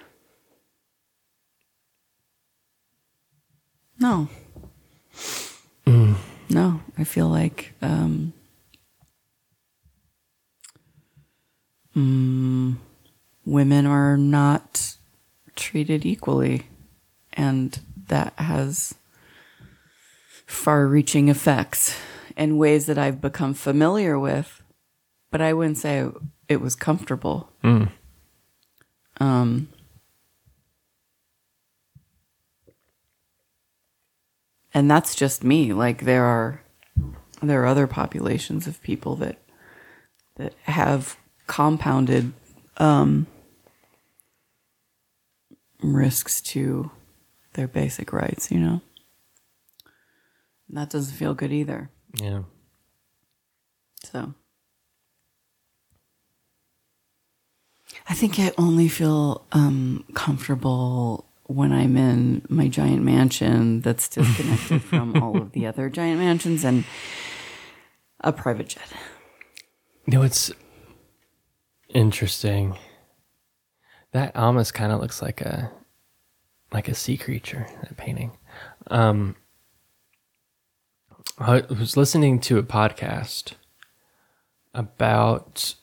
[3.99, 4.27] no.
[5.85, 6.15] Mm.
[6.49, 8.33] No, I feel like um
[11.95, 12.75] mm,
[13.45, 14.95] women are not
[15.55, 16.67] treated equally
[17.33, 18.95] and that has
[20.45, 21.97] far-reaching effects
[22.35, 24.61] in ways that I've become familiar with,
[25.31, 26.07] but I wouldn't say
[26.47, 27.49] it was comfortable.
[29.19, 29.69] Um,
[34.73, 35.73] and that's just me.
[35.73, 36.61] Like there are
[37.41, 39.37] there are other populations of people that
[40.35, 41.17] that have
[41.47, 42.33] compounded
[42.77, 43.27] um,
[45.81, 46.91] risks to
[47.53, 48.51] their basic rights.
[48.51, 48.81] You know,
[50.67, 51.89] and that doesn't feel good either.
[52.15, 52.43] Yeah.
[54.03, 54.33] So
[58.09, 64.81] I think I only feel um, comfortable when I'm in my giant mansion that's disconnected
[64.89, 66.85] from all of the other giant mansions and
[68.21, 68.91] a private jet.
[70.07, 70.51] You know, it's
[71.93, 72.77] interesting.
[74.11, 75.71] That almost kind of looks like a
[76.73, 77.67] like a sea creature.
[77.81, 78.37] That painting.
[78.87, 79.35] Um,
[81.37, 83.53] I was listening to a podcast
[84.73, 85.75] about,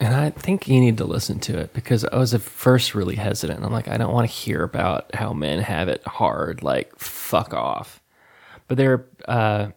[0.00, 3.16] and I think you need to listen to it because I was at first really
[3.16, 3.64] hesitant.
[3.64, 6.62] I'm like, I don't want to hear about how men have it hard.
[6.62, 8.00] Like, fuck off.
[8.68, 9.68] But there, uh,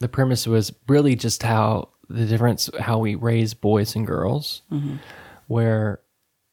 [0.00, 4.62] the premise was really just how the difference how we raise boys and girls
[5.46, 6.00] where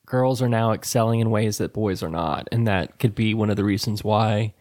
[0.06, 2.48] girls are now excelling in ways that boys are not.
[2.52, 4.54] And that could be one of the reasons why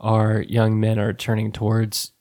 [0.00, 2.12] our young men are turning towards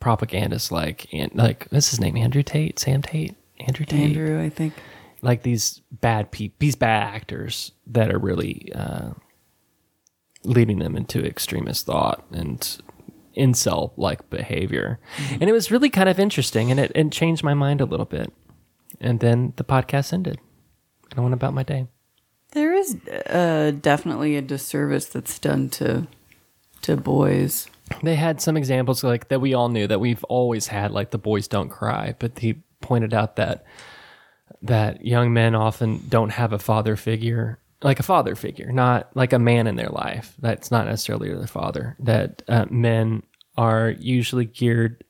[0.00, 2.16] propagandists like and like what's his name?
[2.16, 2.78] Andrew tate?
[2.78, 3.34] Sam tate?
[3.60, 4.00] Andrew tate?
[4.16, 4.74] Andrew, I think.
[5.22, 9.10] like these bad people, these bad actors that are really uh,
[10.44, 12.78] leading them into extremist thought and
[13.36, 14.98] incel like behavior.
[15.30, 18.06] And it was really kind of interesting and it, it changed my mind a little
[18.06, 18.32] bit.
[19.00, 20.38] And then the podcast ended.
[21.10, 21.86] And I went about my day.
[22.52, 26.06] There is uh, definitely a disservice that's done to
[26.82, 27.66] to boys.
[28.02, 31.18] They had some examples like that we all knew that we've always had, like the
[31.18, 33.64] boys don't cry, but he pointed out that
[34.62, 39.34] that young men often don't have a father figure, like a father figure, not like
[39.34, 40.34] a man in their life.
[40.40, 41.96] That's not necessarily their father.
[42.00, 43.22] That uh, men
[43.56, 45.04] are usually geared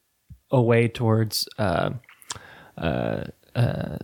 [0.51, 1.91] away towards uh,
[2.77, 3.99] uh, uh,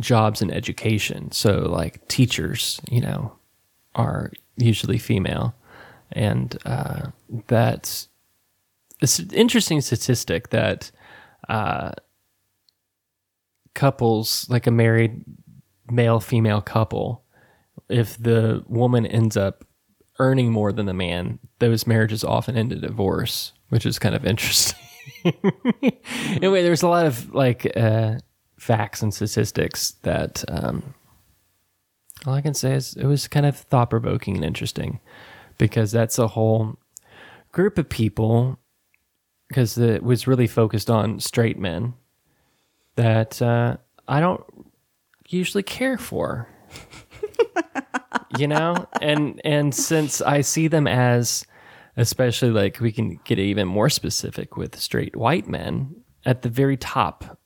[0.00, 1.30] jobs and education.
[1.30, 3.36] So, like teachers, you know,
[3.94, 5.54] are usually female,
[6.10, 7.10] and uh,
[7.48, 8.08] that's
[9.02, 10.90] it's an interesting statistic that
[11.50, 11.92] uh,
[13.74, 15.22] couples, like a married
[15.90, 17.24] male female couple,
[17.90, 19.64] if the woman ends up
[20.18, 24.24] earning more than the man, those marriages often end in divorce, which is kind of
[24.26, 24.78] interesting.
[25.24, 28.18] anyway, there's a lot of like uh,
[28.58, 30.94] facts and statistics that um,
[32.26, 35.00] all I can say is it was kind of thought provoking and interesting
[35.58, 36.78] because that's a whole
[37.52, 38.58] group of people
[39.48, 41.94] because it was really focused on straight men
[42.96, 43.76] that uh,
[44.06, 44.44] I don't
[45.28, 46.48] usually care for.
[48.38, 51.44] you know, and and since I see them as,
[51.96, 55.94] especially like we can get even more specific with straight white men
[56.24, 57.38] at the very top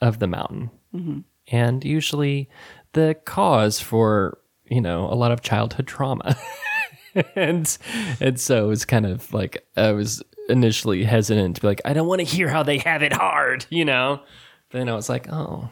[0.00, 1.20] of the mountain, mm-hmm.
[1.48, 2.48] and usually
[2.92, 6.36] the cause for you know a lot of childhood trauma.
[7.34, 7.78] and
[8.20, 12.08] and so it's kind of like I was initially hesitant to be like, I don't
[12.08, 14.20] want to hear how they have it hard, you know.
[14.70, 15.68] But then I was like, oh,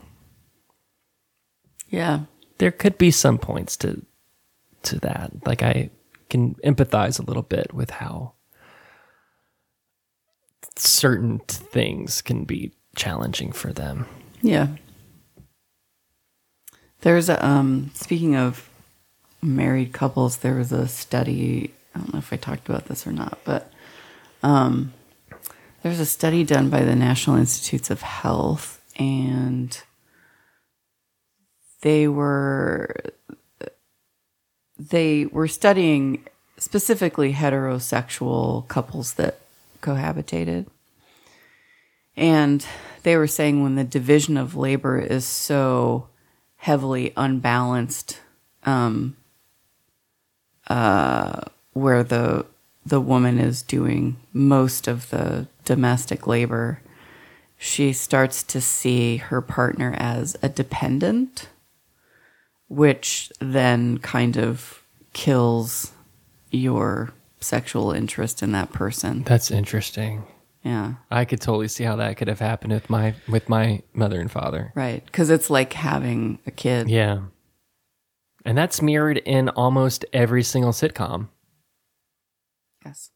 [1.89, 2.21] Yeah.
[2.59, 4.05] There could be some points to
[4.83, 5.47] to that.
[5.47, 5.91] Like I
[6.31, 8.33] can empathize a little bit with how
[10.77, 14.07] certain things can be challenging for them.
[14.43, 14.69] Yeah.
[17.01, 18.69] There's a um speaking of
[19.43, 23.13] married couples, there was a study, I don't know if I talked about this or
[23.13, 23.71] not, but
[24.43, 24.93] um
[25.83, 29.81] there's a study done by the National Institutes of Health and
[31.83, 32.95] they were
[34.79, 36.25] they were studying
[36.59, 39.39] specifically heterosexual couples that
[39.81, 40.67] cohabitated.
[42.17, 42.67] And
[43.03, 46.09] they were saying when the division of labor is so
[46.57, 48.21] heavily unbalanced
[48.65, 49.17] um
[50.69, 51.41] uh
[51.75, 52.45] where the
[52.85, 56.81] the woman is doing most of the domestic labor
[57.59, 61.49] she starts to see her partner as a dependent
[62.69, 65.93] which then kind of kills
[66.51, 70.25] your sexual interest in that person That's interesting.
[70.65, 74.21] yeah I could totally see how that could have happened with my with my mother
[74.21, 74.73] and father.
[74.75, 77.21] right because it's like having a kid Yeah.
[78.45, 81.29] And that's mirrored in almost every single sitcom.
[82.85, 83.11] yes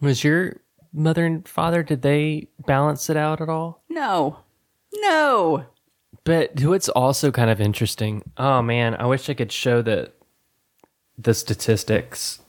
[0.00, 0.60] Was your
[0.92, 3.82] mother and father did they balance it out at all?
[3.88, 4.38] no
[4.94, 5.64] no
[6.26, 10.10] But what's also kind of interesting, oh man, I wish I could show the
[11.16, 12.40] the statistics.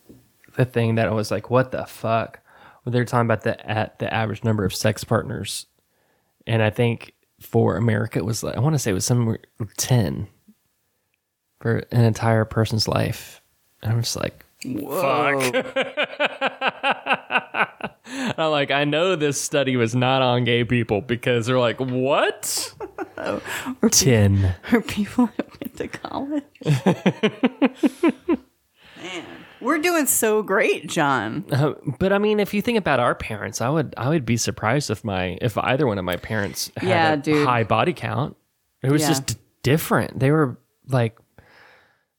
[0.55, 2.39] The thing that I was like, what the fuck?
[2.81, 5.67] When they're talking about the at the average number of sex partners.
[6.47, 9.37] And I think for America it was like I want to say it was somewhere
[9.77, 10.27] ten
[11.61, 13.43] for an entire person's life.
[13.83, 15.53] And I'm just like, fuck.
[18.37, 22.73] I'm like, I know this study was not on gay people because they're like, what?
[23.91, 24.55] Ten.
[24.73, 26.43] Or people that went to college.
[28.97, 29.23] Man,
[29.61, 31.45] we're doing so great, Jon.
[31.51, 34.37] Uh, but I mean, if you think about our parents, I would I would be
[34.37, 37.47] surprised if my if either one of my parents had Yeah, a dude.
[37.47, 38.35] high body count.
[38.83, 39.09] It was Yeah.
[39.09, 40.19] just different.
[40.19, 41.17] They were like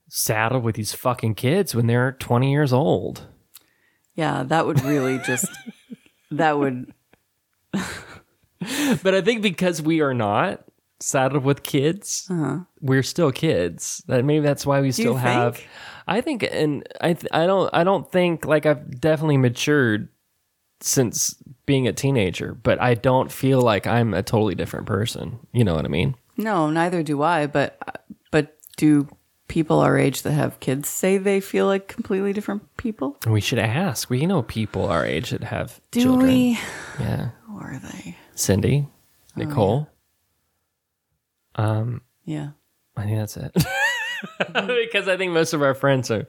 [0.09, 3.27] saddled with these fucking kids when they're 20 years old.
[4.15, 5.47] Yeah, that would really just
[6.31, 6.93] that would
[7.73, 10.65] But I think because we are not
[11.01, 12.31] saddled with kids,
[12.81, 14.03] we're still kids.
[14.09, 15.29] That maybe that's why we still Uh-huh.
[15.29, 15.57] have.
[15.57, 15.69] think?
[16.07, 20.09] I think, and I th- I don't I don't think like I've definitely matured
[20.81, 21.35] since
[21.67, 25.39] being a teenager, but I don't feel like I'm a totally different person.
[25.53, 26.15] You know what I mean?
[26.37, 27.47] no, neither do I.
[27.47, 27.79] But
[28.31, 29.09] but do
[29.49, 33.17] people our age that have kids say they feel like completely different people?
[33.27, 34.09] We should ask.
[34.09, 36.29] We know people our age that have Do children.
[36.29, 36.59] we?
[37.01, 38.17] Yeah, Who are they?
[38.35, 38.93] Cindy, Oh,
[39.37, 39.79] Nicole.
[39.81, 39.87] Um,
[41.59, 42.51] Um, yeah.
[42.97, 43.53] I think that's it.
[44.85, 46.27] because I think most of our friends are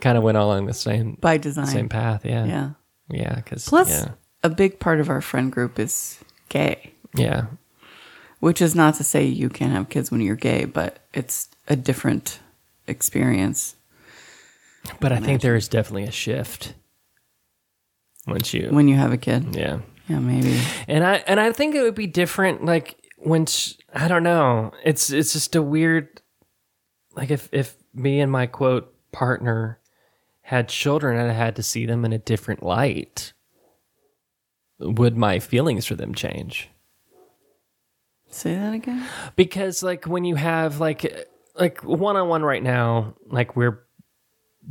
[0.00, 1.66] kind of went along the same By design.
[1.66, 2.24] same path.
[2.24, 2.44] Yeah.
[2.44, 2.70] Yeah.
[3.10, 3.34] Yeah.
[3.36, 4.12] Because Plus, yeah,
[4.42, 6.18] a big part of our friend group is
[6.48, 7.46] gay, yeah,
[8.40, 11.76] which is not to say you can't have kids when you're gay, but it's a
[11.76, 12.40] different
[12.86, 13.76] experience
[15.00, 16.74] but I think there is definitely a shift
[18.26, 18.68] once you.
[18.70, 19.54] when you have a kid.
[19.54, 19.80] yeah.
[20.08, 20.60] Yeah, maybe.
[20.88, 24.72] And I and I think it would be different like when sh- I don't know.
[24.84, 26.20] It's it's just a weird
[27.14, 29.78] like if if me and my quote partner
[30.42, 33.32] had children and I had to see them in a different light,
[34.78, 36.68] would my feelings for them change?
[38.28, 39.06] Say that again.
[39.36, 43.84] Because like when you have like like one on one right now, like we're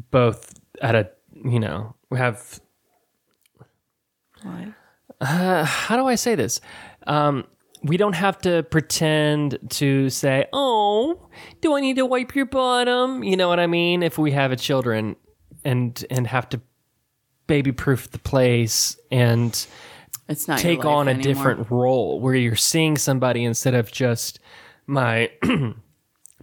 [0.09, 2.59] both at a you know, we have
[4.43, 4.67] What?
[5.21, 6.59] uh, how do I say this?
[7.07, 7.45] Um,
[7.83, 11.27] we don't have to pretend to say, "Oh,
[11.61, 14.03] do I need to wipe your bottom?" You know what I mean?
[14.03, 15.15] If we have a children
[15.63, 16.61] and and have to
[17.47, 19.67] baby proof the place and
[20.29, 21.23] It's not take on a anymore.
[21.33, 24.39] different role where you're seeing somebody instead of just
[24.87, 25.29] my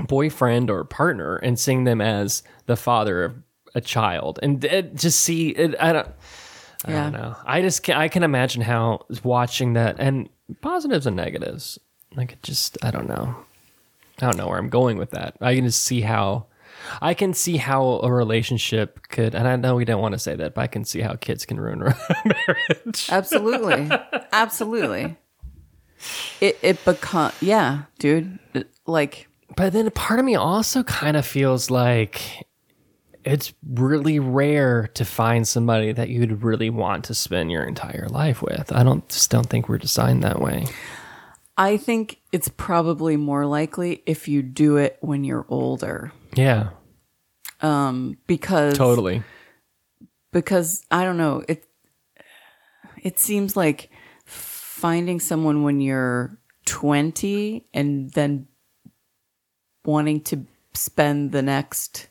[0.07, 3.35] boyfriend or partner and seeing them as the father of
[3.75, 6.09] a child and uh, just see it I don't
[6.85, 7.03] I Yeah.
[7.05, 7.37] don't know.
[7.45, 10.29] I just can I can imagine how watching that and
[10.61, 11.79] positives and negatives.
[12.17, 13.37] Like it just I don't know.
[14.21, 15.37] I don't know where I'm going with that.
[15.41, 16.47] I can just see how
[17.03, 20.37] I can see how a relationship could and I know we don't want to say
[20.37, 23.09] that, but I can see how kids can ruin a marriage.
[23.11, 23.91] Absolutely.
[24.33, 25.17] Absolutely.
[26.41, 28.39] It it become yeah, dude.
[28.87, 32.47] Like But then a part of me also kind of feels like
[33.25, 38.43] it's really rare to find somebody that you'd really want to spend your entire life
[38.43, 38.73] with.
[38.73, 40.67] I don't just don't think we're designed that way.
[41.57, 46.13] I think it's probably more likely if you do it when you're older.
[46.35, 46.71] Yeah,
[47.61, 49.23] um, Because totally.
[50.33, 51.65] because I don't know, it
[53.03, 53.91] it seems like
[54.25, 58.47] finding someone when you're 20 and then
[59.85, 60.45] wanting to
[60.75, 62.08] spend the next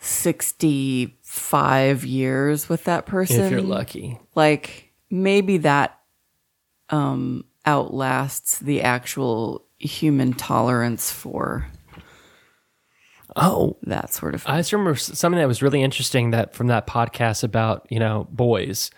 [0.00, 4.18] 65 years with that person If you're lucky.
[4.34, 5.98] like maybe that
[6.90, 11.66] um outlasts the actual human tolerance for
[13.36, 14.52] Oh, that sort of thing.
[14.52, 18.26] I just remember something that was really interesting that from that podcast about you know
[18.30, 18.90] boys.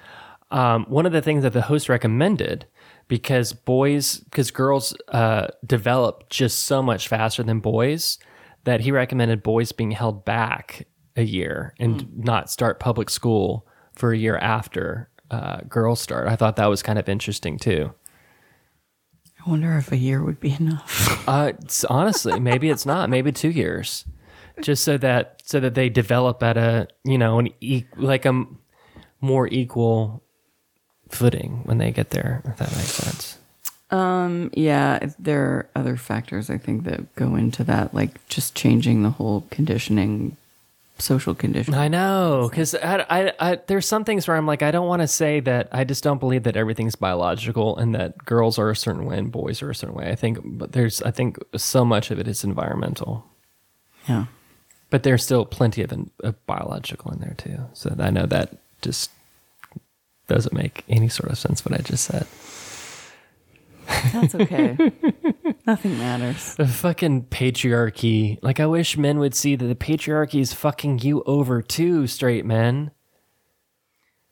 [0.50, 2.64] Um, one of the things that the host recommended
[3.08, 8.18] because boys because girls uh, develop just so much faster than boys
[8.64, 10.86] that he recommended boys being held back
[11.16, 16.28] a year and not start public school for a year after uh, girls start.
[16.28, 17.92] I thought that was kind of interesting too.
[19.44, 21.08] I wonder if a year would be enough.
[21.28, 23.08] Uh, it's- honestly, maybe it's not.
[23.08, 24.04] Maybe two years,
[24.60, 28.44] just so that so that they develop at a you know an e- like a
[29.20, 30.20] more equal
[31.10, 32.42] footing when they get there.
[32.44, 33.38] If that makes sense.
[33.92, 39.02] Um, yeah, there are other factors I think that go into that, like just changing
[39.04, 40.36] the whole conditioning,
[41.02, 41.78] social conditioning.
[41.78, 45.02] I know, because I, I, I, there's some things where I'm like, I don't want
[45.02, 45.68] to say that.
[45.72, 49.30] I just don't believe that everything's biological and that girls are a certain way and
[49.30, 50.10] boys are a certain way.
[50.10, 53.26] I think, but there's, I think, so much of it is environmental.
[54.08, 54.26] Yeah.
[54.90, 57.58] But there's still plenty of, of biological in there too.
[57.72, 59.10] So I know that just
[60.28, 62.26] doesn't make any sort of sense what I just said.
[64.12, 64.76] That's okay.
[65.66, 66.54] Nothing matters.
[66.56, 68.38] The fucking patriarchy.
[68.42, 72.44] Like I wish men would see that the patriarchy is fucking you over too, straight
[72.44, 72.90] men.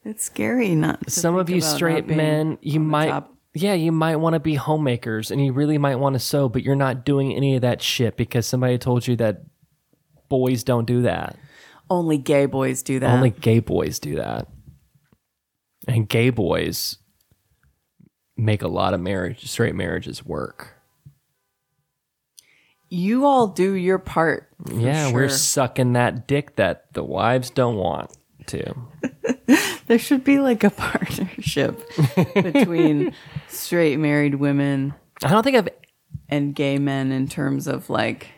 [0.04, 4.34] It's scary not to Some of you straight men, you might yeah, you might want
[4.34, 7.56] to be homemakers and you really might want to sew, but you're not doing any
[7.56, 9.42] of that shit because somebody told you that
[10.28, 11.36] boys don't do that.
[11.88, 13.10] Only gay boys do that.
[13.10, 14.46] Only gay boys do that.
[15.88, 16.98] And gay boys
[18.36, 20.74] make a lot of marriage straight marriages work.
[22.88, 24.48] you all do your part.
[24.72, 28.10] yeah, we're sucking that dick that the wives don't want
[28.46, 28.74] to.
[29.90, 31.82] There should be like a partnership
[32.32, 33.12] between
[33.48, 35.68] straight married women I don't think I've
[36.28, 38.28] and gay men in terms of like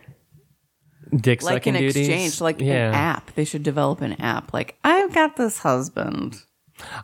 [1.15, 2.09] dick like sucking an duties.
[2.09, 2.89] exchange, like yeah.
[2.89, 3.35] an app.
[3.35, 4.55] They should develop an app.
[4.55, 6.37] Like I've got this husband.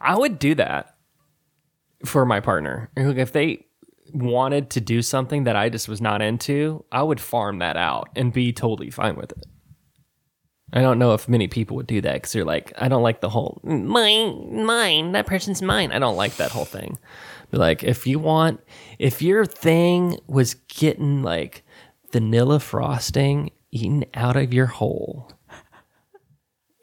[0.00, 0.96] I would do that
[2.04, 2.90] for my partner.
[2.96, 3.66] If they
[4.12, 8.08] wanted to do something that I just was not into, I would farm that out
[8.16, 9.46] and be totally fine with it.
[10.72, 13.20] I don't know if many people would do that because you're like, I don't like
[13.20, 15.92] the whole mine, mine, that person's mine.
[15.92, 16.98] I don't like that whole thing.
[17.50, 18.60] But like, if you want,
[18.98, 21.64] if your thing was getting like
[22.12, 25.32] vanilla frosting eaten out of your hole,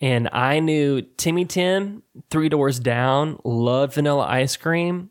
[0.02, 5.10] and I knew Timmy Tim, three doors down, loved vanilla ice cream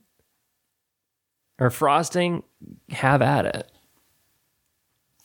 [1.58, 2.42] or frosting,
[2.90, 3.70] have at it.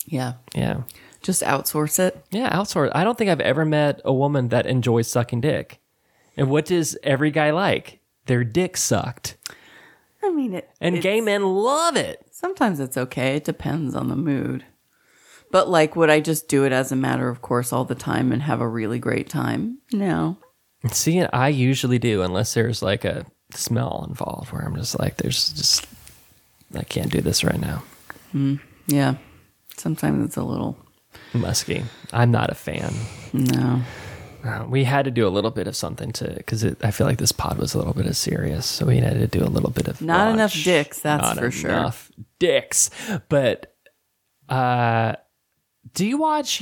[0.06, 0.34] Yeah.
[0.54, 0.82] Yeah.
[1.22, 2.24] Just outsource it.
[2.30, 2.90] Yeah, outsource.
[2.94, 5.80] I don't think I've ever met a woman that enjoys sucking dick.
[6.36, 8.00] And what does every guy like?
[8.26, 9.36] Their dick sucked.
[10.22, 12.26] I mean it And gay men love it.
[12.30, 13.36] Sometimes it's okay.
[13.36, 14.64] It depends on the mood.
[15.50, 18.32] But like would I just do it as a matter of course all the time
[18.32, 19.78] and have a really great time?
[19.92, 20.38] No.
[20.90, 25.52] See, I usually do, unless there's like a smell involved where I'm just like, there's
[25.52, 25.86] just,
[26.74, 27.82] I can't do this right now.
[28.86, 29.16] Yeah.
[29.76, 30.78] Sometimes it's a little
[31.34, 31.82] Musky.
[32.12, 32.94] I'm not a fan.
[33.32, 33.82] no.
[34.42, 37.18] Uh, we had to do a little bit of something to because I feel like
[37.18, 39.68] this pod was a little bit of serious, so we had to do a little
[39.68, 41.68] bit of Not enough dicks, that's for sure.
[41.70, 42.88] enough dicks.
[43.28, 43.74] But
[44.48, 45.16] uh,
[45.94, 46.60] do you watch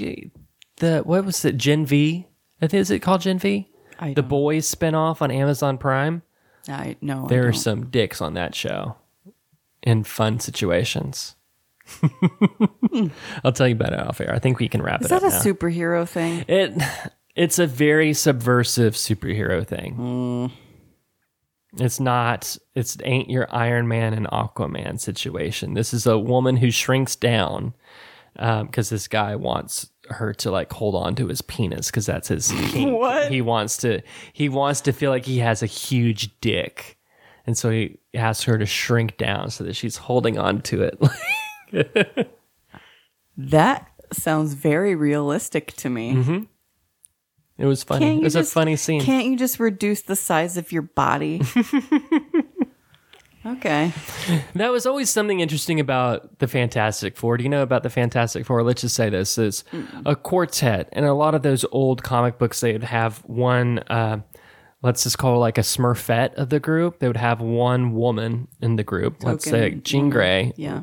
[0.76, 2.26] the what was it Gen V?
[2.60, 3.68] I think is it called Gen V?
[3.98, 6.22] I the don't- Boys spinoff on Amazon Prime.
[6.68, 7.24] I no.
[7.26, 7.60] I There are don't.
[7.60, 8.96] some dicks on that show
[9.82, 11.34] in fun situations.
[12.00, 13.06] Hmm.
[13.44, 14.34] I'll tell you about it off air.
[14.34, 15.22] I think we can wrap it up.
[15.22, 15.40] Is that a now.
[15.42, 16.44] superhero thing?
[16.48, 16.74] It
[17.34, 19.94] it's a very subversive superhero thing.
[19.94, 20.46] Hmm.
[21.82, 25.74] It's not it's it ain't your Iron Man and Aquaman situation.
[25.74, 27.74] This is a woman who shrinks down
[28.38, 32.28] Um, because this guy wants her to like hold on to his penis because that's
[32.28, 32.96] his kink.
[32.96, 33.30] What?
[33.32, 34.00] he wants to
[34.32, 36.98] he wants to feel like he has a huge dick.
[37.46, 40.82] And so he asks her to shrink down so that she's holding on to
[41.72, 42.28] it.
[43.38, 46.14] That sounds very realistic to me.
[46.14, 46.42] Mm-hmm.
[47.56, 48.18] it was funny.
[48.18, 49.00] It was a funny scene.
[49.00, 51.40] Can't you just reduce the size of your body?
[53.52, 53.92] okay.
[54.54, 57.36] That was always something interesting about the Fantastic Four.
[57.36, 58.62] Do you know about the Fantastic Four?
[58.62, 59.64] Let's just say this is
[60.04, 63.78] a quartet, and a lot of those old comic books they would have one.
[63.80, 64.20] Uh,
[64.82, 66.98] let's just call it like a Smurfette of the group.
[66.98, 69.22] They would have one woman in the group.
[69.22, 70.10] let's say Token Jean woman.
[70.10, 70.52] Grey.
[70.56, 70.82] Yeah.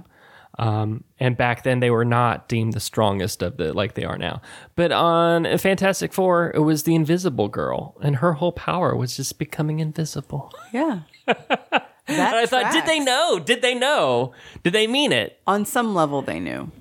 [0.57, 4.17] Um, and back then they were not deemed the strongest of the like they are
[4.17, 4.41] now.
[4.75, 9.37] But on Fantastic Four, it was the Invisible Girl, and her whole power was just
[9.37, 10.51] becoming invisible.
[10.71, 11.01] Yeah.
[12.07, 13.39] And I thought, did they know?
[13.39, 14.33] Did they know?
[14.63, 15.39] Did they mean it?
[15.47, 16.71] On some level, they knew.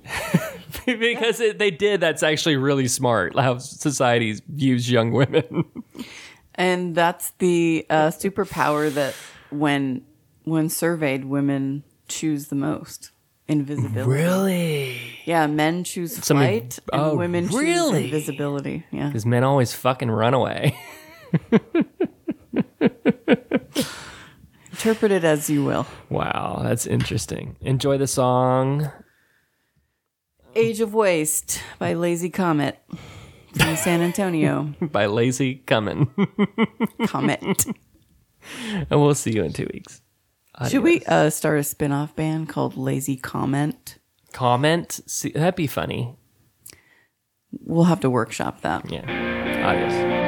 [0.86, 2.00] because it, they did.
[2.00, 3.38] That's actually really smart.
[3.38, 5.64] How society views young women.
[6.54, 9.14] And that's the uh, superpower that
[9.50, 10.04] when
[10.44, 13.10] when surveyed, women choose the most
[13.48, 14.10] invisibility.
[14.10, 15.00] Really?
[15.24, 17.72] Yeah, men choose flight and oh, women really?
[17.72, 18.84] choose invisibility.
[18.90, 19.06] Yeah.
[19.06, 20.78] Because men always fucking run away.
[24.84, 25.86] Interpret it as you will.
[26.10, 27.56] wow, that's interesting.
[27.62, 28.92] Enjoy the song.
[30.54, 32.78] Age of Waste by Lazy Comet
[33.56, 34.74] from San Antonio.
[34.82, 36.10] by Lazy Coming.
[37.06, 37.64] Comet.
[38.90, 40.02] and we'll see you in two weeks.
[40.68, 43.96] Should we uh, start a spin off band called Lazy Comment?
[44.34, 45.00] Comment?
[45.06, 46.14] See, that'd be funny.
[47.52, 48.92] We'll have to workshop that.
[48.92, 49.06] Yeah.
[49.66, 50.23] Adios.